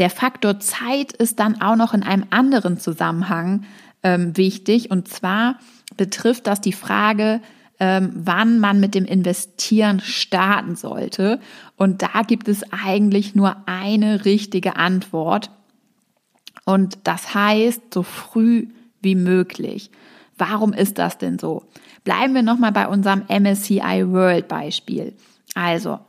Der 0.01 0.11
Faktor 0.11 0.59
Zeit 0.61 1.13
ist 1.13 1.39
dann 1.39 1.61
auch 1.61 1.77
noch 1.77 1.93
in 1.93 2.03
einem 2.03 2.25
anderen 2.31 2.81
Zusammenhang 2.81 3.65
ähm, 4.03 4.35
wichtig. 4.37 4.91
Und 4.91 5.09
zwar 5.09 5.59
betrifft 5.99 6.47
das 6.47 6.63
die 6.63 6.73
Frage, 6.73 7.43
ähm, 7.79 8.11
wann 8.15 8.61
man 8.61 8.81
mit 8.81 8.95
dem 8.95 9.05
Investieren 9.05 10.01
starten 10.01 10.75
sollte. 10.75 11.39
Und 11.77 12.01
da 12.01 12.23
gibt 12.27 12.49
es 12.49 12.65
eigentlich 12.73 13.35
nur 13.35 13.57
eine 13.67 14.25
richtige 14.25 14.77
Antwort. 14.77 15.51
Und 16.65 16.99
das 17.05 17.35
heißt, 17.35 17.93
so 17.93 18.03
früh 18.03 18.69
wie 19.03 19.15
möglich. 19.15 19.91
Warum 20.39 20.73
ist 20.73 20.97
das 20.97 21.19
denn 21.19 21.39
so? 21.39 21.65
Bleiben 22.05 22.35
wir 22.35 22.43
nochmal 22.43 22.73
bei 22.73 22.89
unserem 22.89 23.25
MSCI 23.29 24.07
World 24.07 24.49
Beispiel. 24.49 25.13
Also, 25.55 26.01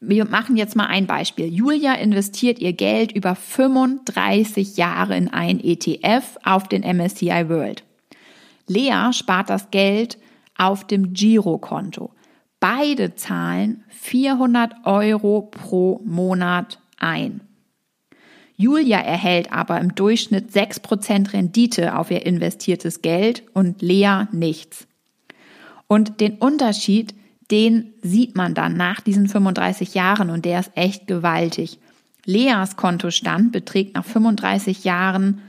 wir 0.00 0.24
machen 0.26 0.56
jetzt 0.56 0.76
mal 0.76 0.86
ein 0.86 1.06
Beispiel. 1.06 1.46
Julia 1.52 1.94
investiert 1.94 2.58
ihr 2.58 2.72
Geld 2.72 3.12
über 3.12 3.34
35 3.34 4.76
Jahre 4.76 5.16
in 5.16 5.28
ein 5.28 5.58
ETF 5.62 6.38
auf 6.44 6.68
den 6.68 6.82
MSCI 6.82 7.48
World. 7.48 7.82
Lea 8.66 9.12
spart 9.12 9.48
das 9.50 9.70
Geld 9.70 10.18
auf 10.58 10.86
dem 10.86 11.12
Girokonto. 11.12 12.10
Beide 12.60 13.14
zahlen 13.14 13.84
400 13.88 14.86
Euro 14.86 15.42
pro 15.42 16.00
Monat 16.04 16.80
ein. 16.98 17.40
Julia 18.56 18.98
erhält 18.98 19.52
aber 19.52 19.78
im 19.80 19.94
Durchschnitt 19.94 20.50
6% 20.50 21.34
Rendite 21.34 21.98
auf 21.98 22.10
ihr 22.10 22.24
investiertes 22.24 23.02
Geld 23.02 23.42
und 23.52 23.82
Lea 23.82 24.24
nichts. 24.32 24.86
Und 25.86 26.20
den 26.20 26.38
Unterschied, 26.38 27.14
den 27.50 27.94
sieht 28.02 28.36
man 28.36 28.54
dann 28.54 28.76
nach 28.76 29.00
diesen 29.00 29.28
35 29.28 29.94
Jahren 29.94 30.30
und 30.30 30.44
der 30.44 30.60
ist 30.60 30.70
echt 30.74 31.06
gewaltig. 31.06 31.78
Leas 32.24 32.76
Kontostand 32.76 33.52
beträgt 33.52 33.94
nach 33.94 34.04
35 34.04 34.84
Jahren 34.84 35.40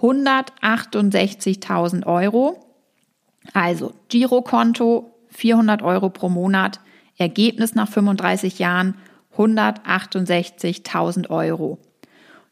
168.000 0.00 2.06
Euro. 2.06 2.64
Also 3.52 3.92
Girokonto 4.08 5.12
400 5.30 5.82
Euro 5.82 6.10
pro 6.10 6.28
Monat, 6.28 6.80
Ergebnis 7.16 7.74
nach 7.74 7.88
35 7.88 8.58
Jahren 8.58 8.94
168.000 9.36 11.30
Euro. 11.30 11.78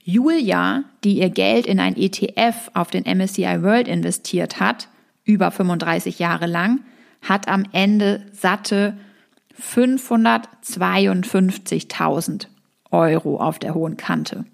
Julia, 0.03 0.85
die 1.03 1.19
ihr 1.19 1.31
Geld 1.31 1.67
in 1.67 1.81
ein 1.81 1.97
ETF 1.97 2.71
auf 2.75 2.91
den 2.91 3.05
MSCI 3.05 3.63
World 3.63 3.89
investiert 3.89 4.61
hat, 4.61 4.89
über 5.25 5.51
35 5.51 6.21
Jahre 6.21 6.47
lang, 6.47 6.81
hat 7.23 7.49
am 7.49 7.65
Ende 7.73 8.27
satte 8.33 8.99
552.000 9.61 12.47
Euro 12.91 13.39
auf 13.39 13.59
der 13.59 13.75
hohen 13.75 13.97
Kante. 13.97 14.45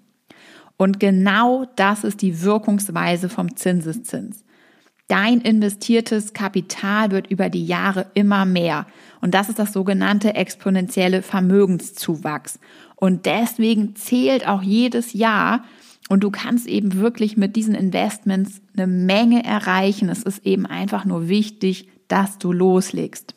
Und 0.77 0.99
genau 0.99 1.65
das 1.75 2.03
ist 2.03 2.21
die 2.21 2.41
Wirkungsweise 2.41 3.29
vom 3.29 3.55
Zinseszins. 3.55 4.43
Dein 5.07 5.41
investiertes 5.41 6.33
Kapital 6.33 7.11
wird 7.11 7.27
über 7.27 7.49
die 7.49 7.65
Jahre 7.65 8.07
immer 8.13 8.45
mehr. 8.45 8.87
Und 9.21 9.33
das 9.33 9.49
ist 9.49 9.59
das 9.59 9.73
sogenannte 9.73 10.35
exponentielle 10.35 11.21
Vermögenszuwachs. 11.21 12.59
Und 12.95 13.25
deswegen 13.25 13.95
zählt 13.95 14.47
auch 14.47 14.61
jedes 14.61 15.13
Jahr. 15.13 15.65
Und 16.09 16.23
du 16.23 16.31
kannst 16.31 16.67
eben 16.67 16.95
wirklich 16.95 17.37
mit 17.37 17.55
diesen 17.55 17.75
Investments 17.75 18.61
eine 18.75 18.87
Menge 18.87 19.43
erreichen. 19.43 20.09
Es 20.09 20.23
ist 20.23 20.45
eben 20.45 20.65
einfach 20.65 21.05
nur 21.05 21.27
wichtig, 21.27 21.89
dass 22.13 22.37
du 22.37 22.51
loslegst. 22.51 23.33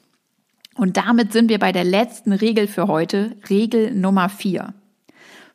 Und 0.74 0.98
damit 0.98 1.32
sind 1.32 1.48
wir 1.48 1.58
bei 1.58 1.72
der 1.72 1.84
letzten 1.84 2.32
Regel 2.32 2.66
für 2.66 2.88
heute, 2.88 3.34
Regel 3.48 3.94
Nummer 3.94 4.28
vier. 4.28 4.74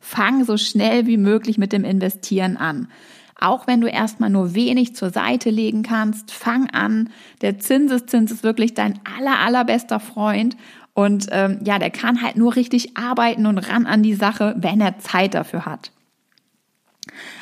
Fang 0.00 0.44
so 0.44 0.56
schnell 0.56 1.06
wie 1.06 1.18
möglich 1.18 1.56
mit 1.56 1.72
dem 1.72 1.84
Investieren 1.84 2.56
an. 2.56 2.88
Auch 3.38 3.68
wenn 3.68 3.80
du 3.80 3.86
erstmal 3.86 4.28
nur 4.28 4.56
wenig 4.56 4.96
zur 4.96 5.10
Seite 5.10 5.50
legen 5.50 5.84
kannst, 5.84 6.32
fang 6.32 6.68
an. 6.70 7.10
Der 7.42 7.60
Zinseszins 7.60 8.32
ist 8.32 8.42
wirklich 8.42 8.74
dein 8.74 8.98
aller, 9.16 9.38
allerbester 9.38 10.00
Freund. 10.00 10.56
Und 10.92 11.28
ähm, 11.30 11.60
ja, 11.62 11.78
der 11.78 11.90
kann 11.90 12.22
halt 12.22 12.36
nur 12.36 12.56
richtig 12.56 12.96
arbeiten 12.96 13.46
und 13.46 13.58
ran 13.58 13.86
an 13.86 14.02
die 14.02 14.14
Sache, 14.14 14.56
wenn 14.58 14.80
er 14.80 14.98
Zeit 14.98 15.34
dafür 15.34 15.64
hat. 15.64 15.92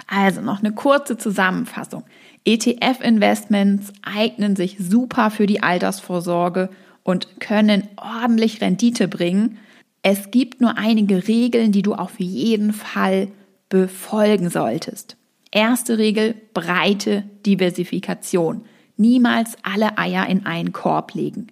Also 0.07 0.43
noch 0.43 0.59
eine 0.59 0.73
kurze 0.73 1.17
Zusammenfassung. 1.17 2.05
ETF-Investments 2.47 3.93
eignen 4.03 4.57
sich 4.57 4.77
super 4.79 5.31
für 5.31 5.47
die 5.47 5.63
Altersvorsorge 5.63 6.71
und 7.03 7.41
können 7.41 7.89
ordentlich 7.97 8.61
Rendite 8.61 9.09
bringen. 9.09 9.59
Es 10.03 10.31
gibt 10.31 10.61
nur 10.61 10.79
einige 10.79 11.29
Regeln, 11.29 11.73
die 11.73 11.83
du 11.83 11.95
auf 11.95 12.19
jeden 12.19 12.73
Fall 12.73 13.29
befolgen 13.69 14.51
solltest. 14.51 15.17
Erste 15.53 15.99
Regel, 15.99 16.35
breite 16.55 17.25
Diversifikation. 17.45 18.65
Niemals 18.97 19.57
alle 19.63 19.99
Eier 19.99 20.27
in 20.27 20.47
einen 20.47 20.73
Korb 20.73 21.15
legen. 21.15 21.49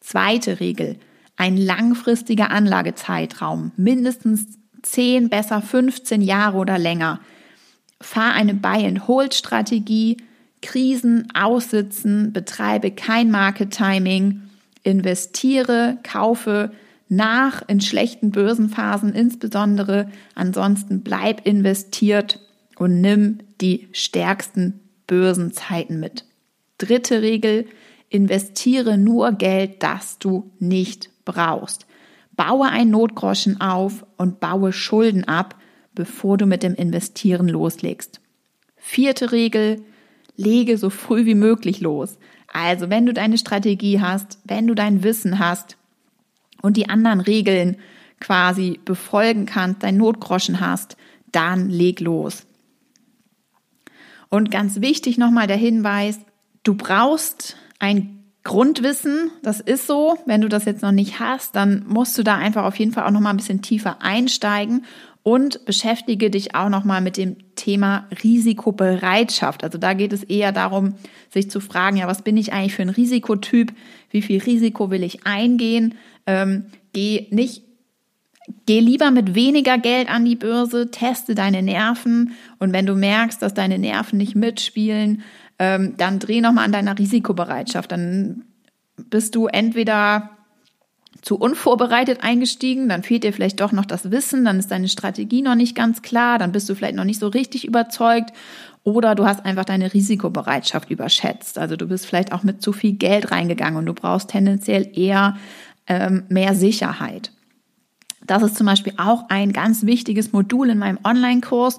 Zweite 0.00 0.60
Regel, 0.60 0.96
ein 1.36 1.56
langfristiger 1.56 2.50
Anlagezeitraum, 2.50 3.72
mindestens 3.76 4.58
10, 4.82 5.28
besser 5.28 5.62
15 5.62 6.20
Jahre 6.20 6.58
oder 6.58 6.78
länger. 6.78 7.20
Fahr 8.00 8.32
eine 8.32 8.54
Buy-and-Hold-Strategie, 8.54 10.18
Krisen 10.62 11.28
aussitzen, 11.34 12.32
betreibe 12.32 12.90
kein 12.90 13.30
Market-Timing, 13.30 14.42
investiere, 14.82 15.98
kaufe 16.02 16.72
nach 17.08 17.62
in 17.68 17.80
schlechten 17.80 18.30
Börsenphasen 18.30 19.14
insbesondere, 19.14 20.10
ansonsten 20.34 21.02
bleib 21.02 21.46
investiert 21.46 22.40
und 22.76 23.00
nimm 23.00 23.38
die 23.60 23.88
stärksten 23.92 24.80
Börsenzeiten 25.06 26.00
mit. 26.00 26.24
Dritte 26.76 27.22
Regel, 27.22 27.66
investiere 28.10 28.98
nur 28.98 29.32
Geld, 29.32 29.82
das 29.82 30.18
du 30.18 30.50
nicht 30.58 31.10
brauchst. 31.24 31.86
Baue 32.36 32.68
ein 32.68 32.90
Notgroschen 32.90 33.60
auf 33.60 34.06
und 34.16 34.38
baue 34.38 34.72
Schulden 34.72 35.24
ab, 35.24 35.56
bevor 35.94 36.36
du 36.36 36.46
mit 36.46 36.62
dem 36.62 36.74
Investieren 36.74 37.48
loslegst. 37.48 38.20
Vierte 38.76 39.32
Regel, 39.32 39.82
lege 40.38 40.78
so 40.78 40.88
früh 40.88 41.26
wie 41.26 41.34
möglich 41.34 41.80
los. 41.80 42.18
Also 42.50 42.88
wenn 42.88 43.04
du 43.04 43.12
deine 43.12 43.36
Strategie 43.36 44.00
hast, 44.00 44.38
wenn 44.44 44.66
du 44.66 44.74
dein 44.74 45.02
Wissen 45.02 45.38
hast 45.38 45.76
und 46.62 46.78
die 46.78 46.88
anderen 46.88 47.20
Regeln 47.20 47.76
quasi 48.20 48.80
befolgen 48.84 49.44
kannst, 49.44 49.82
dein 49.82 49.98
Notgroschen 49.98 50.60
hast, 50.60 50.96
dann 51.30 51.68
leg 51.68 52.00
los. 52.00 52.46
Und 54.30 54.50
ganz 54.50 54.80
wichtig 54.80 55.18
nochmal 55.18 55.46
der 55.46 55.56
Hinweis, 55.56 56.20
du 56.62 56.74
brauchst 56.74 57.56
ein 57.78 58.17
Grundwissen, 58.48 59.30
das 59.42 59.60
ist 59.60 59.86
so. 59.86 60.18
Wenn 60.24 60.40
du 60.40 60.48
das 60.48 60.64
jetzt 60.64 60.80
noch 60.80 60.90
nicht 60.90 61.20
hast, 61.20 61.54
dann 61.54 61.84
musst 61.86 62.16
du 62.16 62.22
da 62.22 62.36
einfach 62.36 62.64
auf 62.64 62.78
jeden 62.78 62.92
Fall 62.92 63.04
auch 63.04 63.10
nochmal 63.10 63.34
ein 63.34 63.36
bisschen 63.36 63.60
tiefer 63.60 64.00
einsteigen 64.00 64.86
und 65.22 65.66
beschäftige 65.66 66.30
dich 66.30 66.54
auch 66.54 66.70
nochmal 66.70 67.02
mit 67.02 67.18
dem 67.18 67.36
Thema 67.56 68.08
Risikobereitschaft. 68.22 69.64
Also 69.64 69.76
da 69.76 69.92
geht 69.92 70.14
es 70.14 70.24
eher 70.24 70.52
darum, 70.52 70.94
sich 71.28 71.50
zu 71.50 71.60
fragen, 71.60 71.98
ja, 71.98 72.06
was 72.06 72.22
bin 72.22 72.38
ich 72.38 72.54
eigentlich 72.54 72.74
für 72.74 72.80
ein 72.80 72.88
Risikotyp? 72.88 73.74
Wie 74.08 74.22
viel 74.22 74.40
Risiko 74.40 74.90
will 74.90 75.02
ich 75.02 75.26
eingehen? 75.26 75.96
Ähm, 76.26 76.66
geh 76.94 77.26
nicht 77.30 77.64
Geh 78.64 78.80
lieber 78.80 79.10
mit 79.10 79.34
weniger 79.34 79.76
Geld 79.76 80.08
an 80.08 80.24
die 80.24 80.34
Börse, 80.34 80.90
teste 80.90 81.34
deine 81.34 81.62
Nerven 81.62 82.32
und 82.58 82.72
wenn 82.72 82.86
du 82.86 82.94
merkst, 82.94 83.42
dass 83.42 83.52
deine 83.52 83.78
Nerven 83.78 84.16
nicht 84.16 84.36
mitspielen, 84.36 85.22
ähm, 85.58 85.94
dann 85.96 86.18
dreh 86.18 86.40
nochmal 86.40 86.64
an 86.64 86.72
deiner 86.72 86.98
Risikobereitschaft. 86.98 87.92
Dann 87.92 88.44
bist 88.96 89.34
du 89.34 89.46
entweder 89.46 90.30
zu 91.22 91.36
unvorbereitet 91.36 92.22
eingestiegen, 92.22 92.88
dann 92.88 93.02
fehlt 93.02 93.24
dir 93.24 93.32
vielleicht 93.32 93.60
doch 93.60 93.72
noch 93.72 93.84
das 93.84 94.10
Wissen, 94.10 94.44
dann 94.44 94.58
ist 94.58 94.70
deine 94.70 94.88
Strategie 94.88 95.42
noch 95.42 95.56
nicht 95.56 95.74
ganz 95.74 96.02
klar, 96.02 96.38
dann 96.38 96.52
bist 96.52 96.68
du 96.68 96.74
vielleicht 96.74 96.94
noch 96.94 97.04
nicht 97.04 97.18
so 97.18 97.28
richtig 97.28 97.66
überzeugt 97.66 98.32
oder 98.84 99.14
du 99.14 99.26
hast 99.26 99.44
einfach 99.44 99.64
deine 99.64 99.92
Risikobereitschaft 99.92 100.90
überschätzt. 100.90 101.58
Also 101.58 101.76
du 101.76 101.88
bist 101.88 102.06
vielleicht 102.06 102.32
auch 102.32 102.44
mit 102.44 102.62
zu 102.62 102.72
viel 102.72 102.92
Geld 102.92 103.32
reingegangen 103.32 103.78
und 103.78 103.86
du 103.86 103.94
brauchst 103.94 104.30
tendenziell 104.30 104.90
eher 104.96 105.36
ähm, 105.88 106.24
mehr 106.28 106.54
Sicherheit. 106.54 107.32
Das 108.26 108.42
ist 108.42 108.56
zum 108.56 108.66
Beispiel 108.66 108.92
auch 108.98 109.24
ein 109.28 109.52
ganz 109.52 109.86
wichtiges 109.86 110.32
Modul 110.32 110.70
in 110.70 110.78
meinem 110.78 110.98
Online-Kurs, 111.02 111.78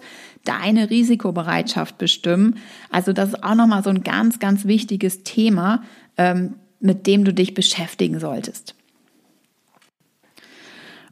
deine 0.49 0.89
Risikobereitschaft 0.89 1.99
bestimmen. 1.99 2.55
Also 2.89 3.13
das 3.13 3.29
ist 3.29 3.43
auch 3.43 3.53
nochmal 3.53 3.83
so 3.83 3.91
ein 3.91 4.03
ganz, 4.03 4.39
ganz 4.39 4.65
wichtiges 4.65 5.23
Thema, 5.23 5.83
ähm, 6.17 6.55
mit 6.79 7.05
dem 7.05 7.23
du 7.23 7.33
dich 7.33 7.53
beschäftigen 7.53 8.19
solltest. 8.19 8.73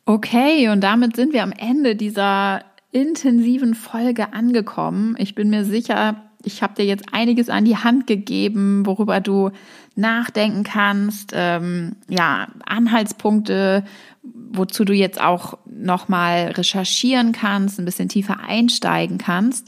Okay, 0.06 0.70
und 0.70 0.82
damit 0.82 1.16
sind 1.16 1.34
wir 1.34 1.44
am 1.44 1.52
Ende 1.52 1.96
dieser 1.96 2.64
intensiven 2.92 3.76
Folge 3.76 4.34
angekommen. 4.34 5.16
Ich 5.20 5.36
bin 5.36 5.50
mir 5.50 5.66
sicher, 5.66 6.27
ich 6.48 6.64
habe 6.64 6.74
dir 6.74 6.86
jetzt 6.86 7.14
einiges 7.14 7.50
an 7.50 7.66
die 7.66 7.78
Hand 7.78 8.08
gegeben, 8.08 8.86
worüber 8.86 9.20
du 9.20 9.52
nachdenken 9.96 10.64
kannst. 10.64 11.32
Ähm, 11.34 11.98
ja, 12.08 12.48
Anhaltspunkte, 12.66 13.84
wozu 14.24 14.86
du 14.86 14.94
jetzt 14.94 15.22
auch 15.22 15.58
nochmal 15.66 16.52
recherchieren 16.52 17.34
kannst, 17.34 17.78
ein 17.78 17.86
bisschen 17.86 18.10
tiefer 18.10 18.40
einsteigen 18.40 19.18
kannst. 19.18 19.68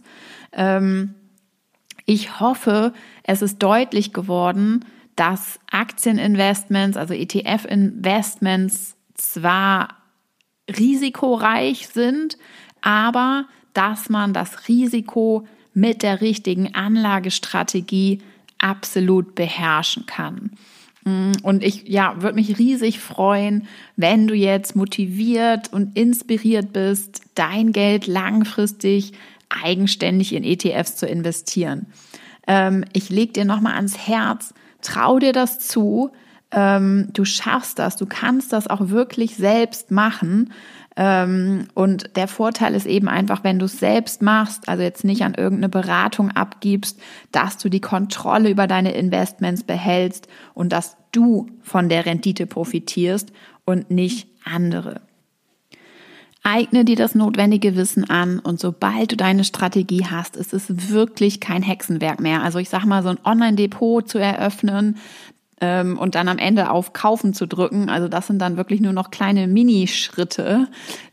Ähm, 0.54 1.14
ich 2.06 2.40
hoffe, 2.40 2.94
es 3.24 3.42
ist 3.42 3.60
deutlich 3.60 4.14
geworden, 4.14 4.86
dass 5.16 5.60
Aktieninvestments, 5.70 6.98
also 6.98 7.14
ETF-Investments 7.14 8.96
zwar 9.14 9.90
risikoreich 10.70 11.88
sind, 11.90 12.38
aber 12.82 13.46
dass 13.74 14.10
man 14.10 14.34
das 14.34 14.68
Risiko 14.68 15.46
mit 15.80 16.04
der 16.04 16.22
richtigen 16.22 16.76
Anlagestrategie 16.76 18.22
absolut 18.58 19.36
beherrschen 19.36 20.06
kann. 20.06 20.52
Mm, 21.06 21.32
und 21.44 21.64
ich 21.64 21.88
ja, 21.88 22.22
würde 22.22 22.36
mich 22.36 22.60
riesig 22.60 23.00
freuen, 23.00 23.68
wenn 23.96 24.28
du 24.28 24.36
jetzt 24.36 24.76
motiviert 24.76 25.72
und 25.72 25.98
inspiriert 25.98 26.74
bist, 26.74 27.22
dein 27.36 27.72
Geld 27.72 28.08
langfristig 28.08 29.14
eigenständig 29.50 30.34
in 30.34 30.44
ETFs 30.44 30.96
zu 30.98 31.08
investieren. 31.08 31.88
Ähm, 32.48 32.86
ich 32.94 33.10
leg 33.10 33.34
dir 33.34 33.46
nochmal 33.46 33.76
ans 33.76 33.98
Herz, 33.98 34.54
trau 34.82 35.20
dir 35.20 35.34
das 35.34 35.60
zu. 35.60 36.12
Ähm, 36.52 37.10
du 37.14 37.26
schaffst 37.26 37.80
das, 37.80 37.96
du 37.96 38.06
kannst 38.06 38.54
das 38.54 38.68
auch 38.68 38.90
wirklich 38.90 39.36
selbst 39.36 39.92
machen. 39.92 40.52
Ähm, 41.02 41.70
und 41.76 42.18
der 42.18 42.28
Vorteil 42.28 42.76
ist 42.76 42.86
eben 42.86 43.08
einfach, 43.08 43.46
wenn 43.46 43.58
du 43.58 43.68
es 43.68 43.80
selbst 43.80 44.22
machst, 44.22 44.68
also 44.68 44.84
jetzt 44.84 45.06
nicht 45.06 45.24
an 45.24 45.34
irgendeine 45.34 45.70
Beratung 45.70 46.30
abgibst, 46.32 47.00
dass 47.32 47.58
du 47.58 47.70
die 47.70 47.80
Kontrolle 47.80 48.50
über 48.50 48.68
deine 48.68 48.92
Investments 48.92 49.64
behältst 49.64 50.28
und 50.54 50.74
dass 50.74 50.98
du 51.14 51.48
von 51.62 51.88
der 51.88 52.06
Rendite 52.06 52.46
profitierst 52.46 53.32
und 53.64 53.90
nicht 53.90 54.28
andere. 54.44 55.00
Eigne 56.44 56.84
dir 56.84 56.98
das 56.98 57.16
notwendige 57.16 57.78
Wissen 57.78 58.10
an 58.10 58.40
und 58.40 58.60
sobald 58.60 59.14
du 59.14 59.16
deine 59.16 59.46
Strategie 59.46 60.06
hast, 60.06 60.36
ist 60.36 60.54
es 60.54 60.90
wirklich 60.90 61.40
kein 61.40 61.64
Hexenwerk 61.64 62.20
mehr. 62.20 62.44
Also 62.44 62.60
ich 62.60 62.68
sag 62.68 62.84
mal, 62.86 63.04
so 63.04 63.10
ein 63.10 63.20
Online-Depot 63.24 64.06
zu 64.06 64.18
eröffnen, 64.18 64.98
ähm, 65.62 65.98
und 65.98 66.16
dann 66.16 66.28
am 66.28 66.38
Ende 66.38 66.70
auf 66.70 66.94
Kaufen 66.94 67.34
zu 67.34 67.48
drücken. 67.48 67.90
Also 67.90 68.08
das 68.08 68.28
sind 68.28 68.40
dann 68.40 68.58
wirklich 68.58 68.82
nur 68.82 68.94
noch 68.94 69.12
kleine 69.12 69.48
Minischritte, 69.48 70.68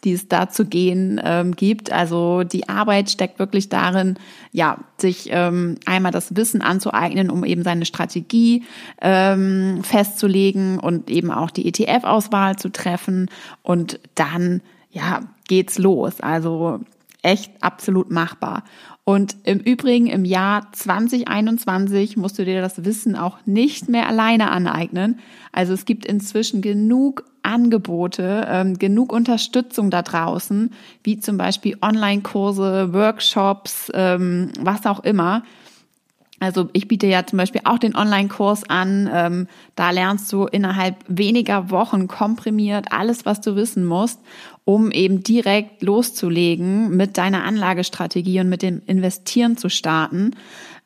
die 0.05 0.13
es 0.13 0.29
da 0.29 0.49
zu 0.49 0.67
gehen 0.67 1.21
ähm, 1.25 1.55
gibt. 1.55 1.93
Also 1.93 2.45
die 2.45 2.69
Arbeit 2.69 3.11
steckt 3.11 3.39
wirklich 3.39 3.69
darin, 3.69 4.17
ja, 4.53 4.79
sich 4.99 5.29
ähm, 5.31 5.77
einmal 5.85 6.13
das 6.13 6.37
Wissen 6.37 6.63
anzueignen, 6.63 7.31
um 7.31 7.45
eben 7.45 7.63
seine 7.63 7.87
Strategie 7.87 8.65
ähm, 9.01 9.81
festzulegen 9.83 10.79
und 10.79 11.11
eben 11.11 11.31
auch 11.31 11.51
die 11.51 11.67
ETF-Auswahl 11.67 12.57
zu 12.57 12.71
treffen 12.71 13.31
und 13.63 14.01
dann 14.15 14.61
ja, 14.91 15.21
geht's 15.49 15.79
los. 15.79 16.21
Also 16.21 16.81
echt 17.23 17.53
absolut 17.61 18.11
machbar. 18.11 18.63
Und 19.09 19.37
im 19.45 19.61
Übrigen 19.61 20.09
im 20.09 20.25
Jahr 20.25 20.67
2021 20.73 22.17
musst 22.17 22.41
du 22.41 22.45
dir 22.45 22.61
das 22.61 22.85
Wissen 22.85 23.15
auch 23.15 23.39
nicht 23.47 23.89
mehr 23.89 24.09
alleine 24.09 24.51
aneignen. 24.51 25.21
Also 25.53 25.75
es 25.75 25.85
gibt 25.85 26.05
inzwischen 26.05 26.61
genug 26.61 27.23
Angebote, 27.43 28.45
ähm, 28.51 28.81
genug 28.81 29.13
Unterstützung 29.13 29.93
da 29.93 30.03
draußen, 30.03 30.73
wie 31.05 31.21
zum 31.21 31.39
Beispiel 31.39 31.79
Online-Kurse, 31.81 32.93
Workshops, 32.93 33.93
ähm, 33.95 34.51
was 34.59 34.87
auch 34.87 35.05
immer. 35.05 35.45
Also 36.39 36.69
ich 36.73 36.87
biete 36.87 37.07
ja 37.07 37.25
zum 37.27 37.39
Beispiel 37.39 37.63
auch 37.65 37.79
den 37.79 37.97
Online-Kurs 37.97 38.69
an. 38.69 39.09
Ähm, 39.13 39.49
da 39.75 39.91
lernst 39.91 40.33
du 40.33 40.45
innerhalb 40.45 40.97
weniger 41.09 41.71
Wochen 41.71 42.09
komprimiert 42.09 42.93
alles, 42.93 43.25
was 43.25 43.41
du 43.41 43.57
wissen 43.57 43.87
musst 43.87 44.21
um 44.67 44.91
eben 44.91 45.23
direkt 45.23 45.85
loszulegen 45.85 46.97
mit 46.97 47.19
deiner 47.19 47.45
Anlagestrategie 47.45 48.41
und 48.41 48.49
mit 48.49 48.63
dem 48.63 48.83
Investieren 48.87 49.57
zu 49.57 49.69
starten. 49.69 50.33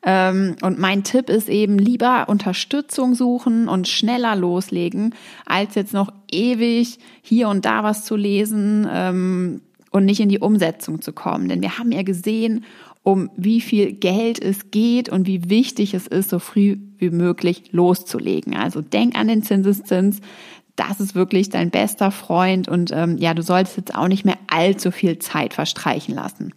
Ähm, 0.03 0.55
und 0.61 0.77
mein 0.77 1.03
Tipp 1.03 1.31
ist 1.31 1.49
eben 1.49 1.79
lieber 1.79 2.29
Unterstützung 2.29 3.15
suchen 3.15 3.67
und 3.67 3.87
schneller 3.87 4.35
loslegen, 4.35 5.15
als 5.47 5.73
jetzt 5.73 5.95
noch 5.95 6.13
ewig 6.31 6.99
hier 7.23 7.49
und 7.49 7.65
da 7.65 7.83
was 7.83 8.05
zu 8.05 8.15
lesen 8.15 8.87
ähm, 8.89 9.61
und 9.89 10.05
nicht 10.05 10.19
in 10.19 10.29
die 10.29 10.39
Umsetzung 10.39 11.01
zu 11.01 11.11
kommen. 11.11 11.49
Denn 11.49 11.63
wir 11.63 11.79
haben 11.79 11.91
ja 11.91 12.03
gesehen, 12.03 12.65
um 13.03 13.31
wie 13.35 13.61
viel 13.61 13.93
Geld 13.93 14.41
es 14.41 14.71
geht 14.71 15.09
und 15.09 15.27
wie 15.27 15.49
wichtig 15.49 15.93
es 15.93 16.07
ist, 16.07 16.29
so 16.29 16.39
früh 16.39 16.77
wie 16.97 17.09
möglich 17.09 17.71
loszulegen. 17.71 18.55
Also 18.55 18.81
denk 18.81 19.17
an 19.17 19.27
den 19.27 19.43
Zinseszins, 19.43 20.19
das 20.75 20.99
ist 20.99 21.15
wirklich 21.15 21.49
dein 21.49 21.71
bester 21.71 22.11
Freund 22.11 22.67
und 22.67 22.91
ähm, 22.91 23.17
ja, 23.17 23.33
du 23.33 23.41
solltest 23.41 23.77
jetzt 23.77 23.95
auch 23.95 24.07
nicht 24.07 24.25
mehr 24.25 24.37
allzu 24.47 24.91
viel 24.91 25.19
Zeit 25.19 25.53
verstreichen 25.53 26.15
lassen. 26.15 26.53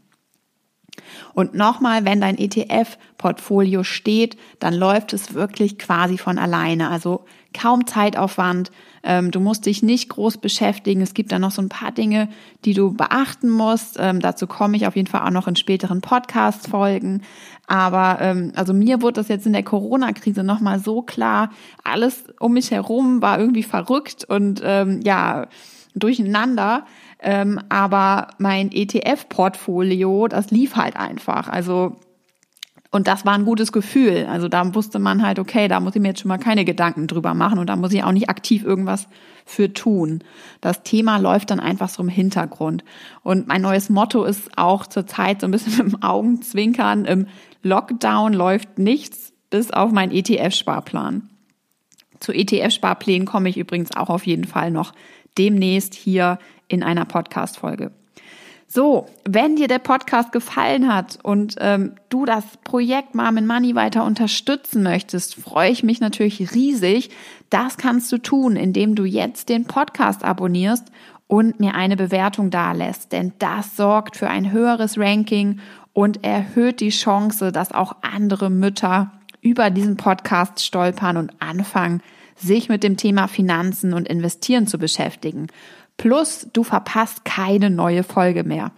Und 1.33 1.55
nochmal, 1.55 2.05
wenn 2.05 2.21
dein 2.21 2.39
ETF-Portfolio 2.39 3.83
steht, 3.83 4.37
dann 4.61 4.75
läuft 4.75 5.13
es 5.13 5.35
wirklich 5.35 5.79
quasi 5.79 6.19
von 6.19 6.39
alleine. 6.39 6.91
Also 6.91 7.25
kaum 7.55 7.87
Zeitaufwand. 7.87 8.71
Ähm, 9.03 9.31
du 9.31 9.41
musst 9.41 9.67
dich 9.67 9.83
nicht 9.83 10.09
groß 10.09 10.39
beschäftigen. 10.39 11.01
Es 11.01 11.15
gibt 11.15 11.33
da 11.33 11.39
noch 11.39 11.51
so 11.51 11.63
ein 11.63 11.69
paar 11.69 11.93
Dinge, 11.93 12.29
die 12.65 12.75
du 12.75 12.93
beachten 12.93 13.51
musst. 13.51 13.97
Ähm, 13.99 14.21
dazu 14.21 14.47
komme 14.47 14.77
ich 14.77 14.87
auf 14.87 14.97
jeden 14.97 15.09
Fall 15.09 15.23
auch 15.23 15.31
noch 15.31 15.47
in 15.47 15.57
späteren 15.57 16.01
Podcast-Folgen. 16.01 17.23
Aber 17.67 18.19
ähm, 18.21 18.53
also 18.57 18.75
mir 18.75 19.03
wurde 19.03 19.21
das 19.21 19.29
jetzt 19.29 19.47
in 19.47 19.53
der 19.53 19.63
Corona-Krise 19.63 20.43
nochmal 20.43 20.79
so 20.79 21.03
klar. 21.03 21.51
Alles 21.83 22.25
um 22.41 22.53
mich 22.55 22.71
herum 22.71 23.23
war 23.23 23.39
irgendwie 23.39 23.63
verrückt 23.63 24.25
und 24.25 24.61
ähm, 24.65 25.01
ja, 25.03 25.47
durcheinander. 25.95 26.85
Ähm, 27.21 27.61
aber 27.69 28.29
mein 28.39 28.71
ETF-Portfolio, 28.73 30.29
das 30.29 30.51
lief 30.51 30.77
halt 30.77 30.97
einfach. 30.97 31.49
Also 31.49 31.97
und 32.95 33.09
das 33.09 33.27
war 33.27 33.35
ein 33.35 33.45
gutes 33.45 33.73
Gefühl. 33.73 34.27
Also 34.31 34.47
da 34.47 34.73
wusste 34.73 35.01
man 35.01 35.27
halt, 35.27 35.41
okay, 35.41 35.67
da 35.67 35.81
muss 35.81 35.97
ich 35.97 36.01
mir 36.01 36.11
jetzt 36.11 36.21
schon 36.21 36.29
mal 36.29 36.39
keine 36.39 36.65
Gedanken 36.65 37.09
drüber 37.09 37.35
machen 37.35 37.59
und 37.59 37.67
da 37.67 37.75
muss 37.75 37.93
ich 37.93 38.05
auch 38.05 38.13
nicht 38.13 38.29
aktiv 38.29 38.63
irgendwas 38.63 39.09
für 39.45 39.73
tun. 39.73 40.23
Das 40.61 40.85
Thema 40.85 41.17
läuft 41.17 41.51
dann 41.51 41.59
einfach 41.59 41.89
so 41.89 42.05
im 42.05 42.09
Hintergrund. 42.09 42.85
Und 43.25 43.49
mein 43.49 43.63
neues 43.63 43.91
Motto 43.91 44.23
ist 44.23 44.57
auch 44.57 44.87
zurzeit 44.87 45.41
so 45.41 45.49
ein 45.49 45.51
bisschen 45.51 45.77
mit 45.85 45.93
dem 45.93 46.03
Augenzwinkern, 46.05 47.05
im 47.05 47.27
Lockdown 47.65 48.33
läuft 48.33 48.79
nichts 48.79 49.33
bis 49.51 49.73
auf 49.73 49.91
meinen 49.91 50.13
ETF-Sparplan. 50.13 51.29
Zu 52.21 52.31
ETF-Sparplänen 52.33 53.27
komme 53.27 53.49
ich 53.49 53.57
übrigens 53.57 53.91
auch 53.97 54.09
auf 54.09 54.25
jeden 54.25 54.45
Fall 54.45 54.71
noch 54.71 54.93
demnächst 55.37 55.95
hier 55.95 56.39
in 56.69 56.85
einer 56.85 57.07
Podcast-Folge. 57.07 57.91
So, 58.67 59.07
wenn 59.25 59.57
dir 59.57 59.69
der 59.69 59.79
Podcast 59.79 60.33
gefallen 60.33 60.93
hat 60.93 61.19
und 61.23 61.57
ähm, 61.61 61.95
du 62.09 62.25
das 62.25 62.45
Projekt 62.65 63.15
Mom 63.15 63.39
and 63.39 63.47
Money 63.47 63.75
weiter 63.75 64.05
unterstützen 64.05 64.83
möchtest, 64.83 65.37
freue 65.37 65.71
ich 65.71 65.83
mich 65.83 66.01
natürlich 66.01 66.55
riesig. 66.55 67.11
Das 67.51 67.77
kannst 67.77 68.11
du 68.11 68.19
tun, 68.19 68.57
indem 68.57 68.95
du 68.95 69.05
jetzt 69.05 69.49
den 69.49 69.67
Podcast 69.67 70.25
abonnierst 70.25 70.91
und 71.27 71.61
mir 71.61 71.75
eine 71.75 71.97
Bewertung 71.97 72.51
dalässt, 72.51 73.13
denn 73.13 73.33
das 73.39 73.77
sorgt 73.77 74.17
für 74.17 74.29
ein 74.29 74.51
höheres 74.51 74.99
Ranking 74.99 75.61
und 75.93 76.25
erhöht 76.25 76.81
die 76.81 76.91
Chance, 76.91 77.53
dass 77.53 77.73
auch 77.73 77.97
andere 78.03 78.51
Mütter 78.51 79.13
über 79.41 79.71
diesen 79.71 79.97
Podcast 79.97 80.65
stolpern 80.65 81.17
und 81.17 81.33
anfangen, 81.41 82.03
sich 82.37 82.69
mit 82.69 82.83
dem 82.83 82.97
Thema 82.97 83.29
Finanzen 83.29 83.95
und 83.95 84.09
Investieren 84.09 84.67
zu 84.67 84.79
beschäftigen. 84.79 85.47
Plus, 85.97 86.49
du 86.53 86.65
verpasst 86.65 87.25
keine 87.25 87.71
neue 87.71 88.03
Folge 88.03 88.45
mehr. 88.45 88.73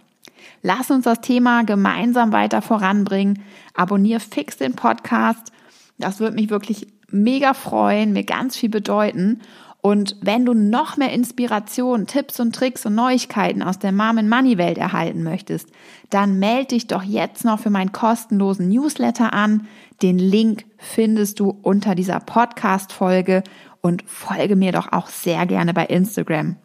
Lass 0.61 0.91
uns 0.91 1.05
das 1.05 1.21
Thema 1.21 1.63
gemeinsam 1.63 2.31
weiter 2.31 2.61
voranbringen. 2.61 3.43
Abonnier 3.73 4.19
fix 4.19 4.57
den 4.57 4.75
Podcast. 4.75 5.51
Das 5.97 6.19
würde 6.19 6.35
mich 6.35 6.49
wirklich 6.49 6.87
mega 7.09 7.53
freuen, 7.53 8.13
mir 8.13 8.23
ganz 8.23 8.57
viel 8.57 8.69
bedeuten. 8.69 9.41
Und 9.81 10.17
wenn 10.21 10.45
du 10.45 10.53
noch 10.53 10.97
mehr 10.97 11.13
Inspiration, 11.13 12.07
Tipps 12.07 12.39
und 12.39 12.53
Tricks 12.53 12.85
und 12.85 12.95
Neuigkeiten 12.95 13.61
aus 13.61 13.79
der 13.79 13.91
Mom 13.91 14.17
and 14.17 14.29
Money 14.29 14.57
Welt 14.57 14.77
erhalten 14.77 15.23
möchtest, 15.23 15.69
dann 16.09 16.39
melde 16.39 16.69
dich 16.69 16.87
doch 16.87 17.03
jetzt 17.03 17.45
noch 17.45 17.59
für 17.59 17.69
meinen 17.69 17.91
kostenlosen 17.91 18.67
Newsletter 18.67 19.33
an. 19.33 19.67
Den 20.01 20.19
Link 20.19 20.65
findest 20.77 21.39
du 21.39 21.57
unter 21.61 21.95
dieser 21.95 22.19
Podcast 22.19 22.91
Folge 22.91 23.43
und 23.81 24.03
folge 24.07 24.55
mir 24.55 24.71
doch 24.71 24.91
auch 24.91 25.07
sehr 25.07 25.45
gerne 25.45 25.73
bei 25.73 25.85
Instagram. 25.85 26.57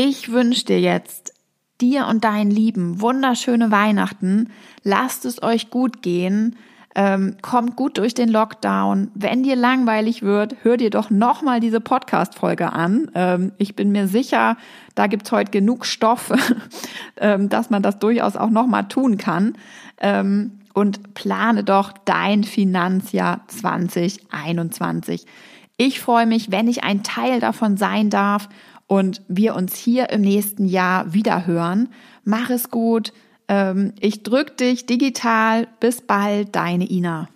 Ich 0.00 0.30
wünsche 0.30 0.64
dir 0.64 0.80
jetzt, 0.80 1.32
dir 1.80 2.06
und 2.06 2.22
deinen 2.22 2.52
Lieben, 2.52 3.00
wunderschöne 3.00 3.72
Weihnachten. 3.72 4.48
Lasst 4.84 5.24
es 5.24 5.42
euch 5.42 5.70
gut 5.70 6.02
gehen. 6.02 6.54
Ähm, 6.94 7.34
kommt 7.42 7.74
gut 7.74 7.98
durch 7.98 8.14
den 8.14 8.28
Lockdown. 8.28 9.10
Wenn 9.16 9.42
dir 9.42 9.56
langweilig 9.56 10.22
wird, 10.22 10.54
hör 10.62 10.76
dir 10.76 10.90
doch 10.90 11.10
nochmal 11.10 11.58
diese 11.58 11.80
Podcast-Folge 11.80 12.72
an. 12.72 13.10
Ähm, 13.16 13.50
ich 13.58 13.74
bin 13.74 13.90
mir 13.90 14.06
sicher, 14.06 14.56
da 14.94 15.08
gibt's 15.08 15.32
heute 15.32 15.50
genug 15.50 15.84
Stoff, 15.84 16.32
ähm, 17.16 17.48
dass 17.48 17.68
man 17.68 17.82
das 17.82 17.98
durchaus 17.98 18.36
auch 18.36 18.50
nochmal 18.50 18.86
tun 18.86 19.18
kann. 19.18 19.54
Ähm, 20.00 20.60
und 20.74 21.14
plane 21.14 21.64
doch 21.64 21.92
dein 22.04 22.44
Finanzjahr 22.44 23.40
2021. 23.48 25.26
Ich 25.76 26.00
freue 26.00 26.26
mich, 26.26 26.52
wenn 26.52 26.68
ich 26.68 26.84
ein 26.84 27.02
Teil 27.02 27.40
davon 27.40 27.76
sein 27.76 28.10
darf 28.10 28.48
und 28.88 29.22
wir 29.28 29.54
uns 29.54 29.76
hier 29.76 30.10
im 30.10 30.22
nächsten 30.22 30.66
Jahr 30.66 31.14
wieder 31.14 31.46
hören. 31.46 31.90
Mach 32.24 32.50
es 32.50 32.70
gut. 32.70 33.12
Ähm, 33.46 33.92
ich 34.00 34.24
drück 34.24 34.56
dich 34.56 34.86
digital. 34.86 35.68
Bis 35.78 36.00
bald, 36.00 36.56
deine 36.56 36.90
Ina. 36.90 37.28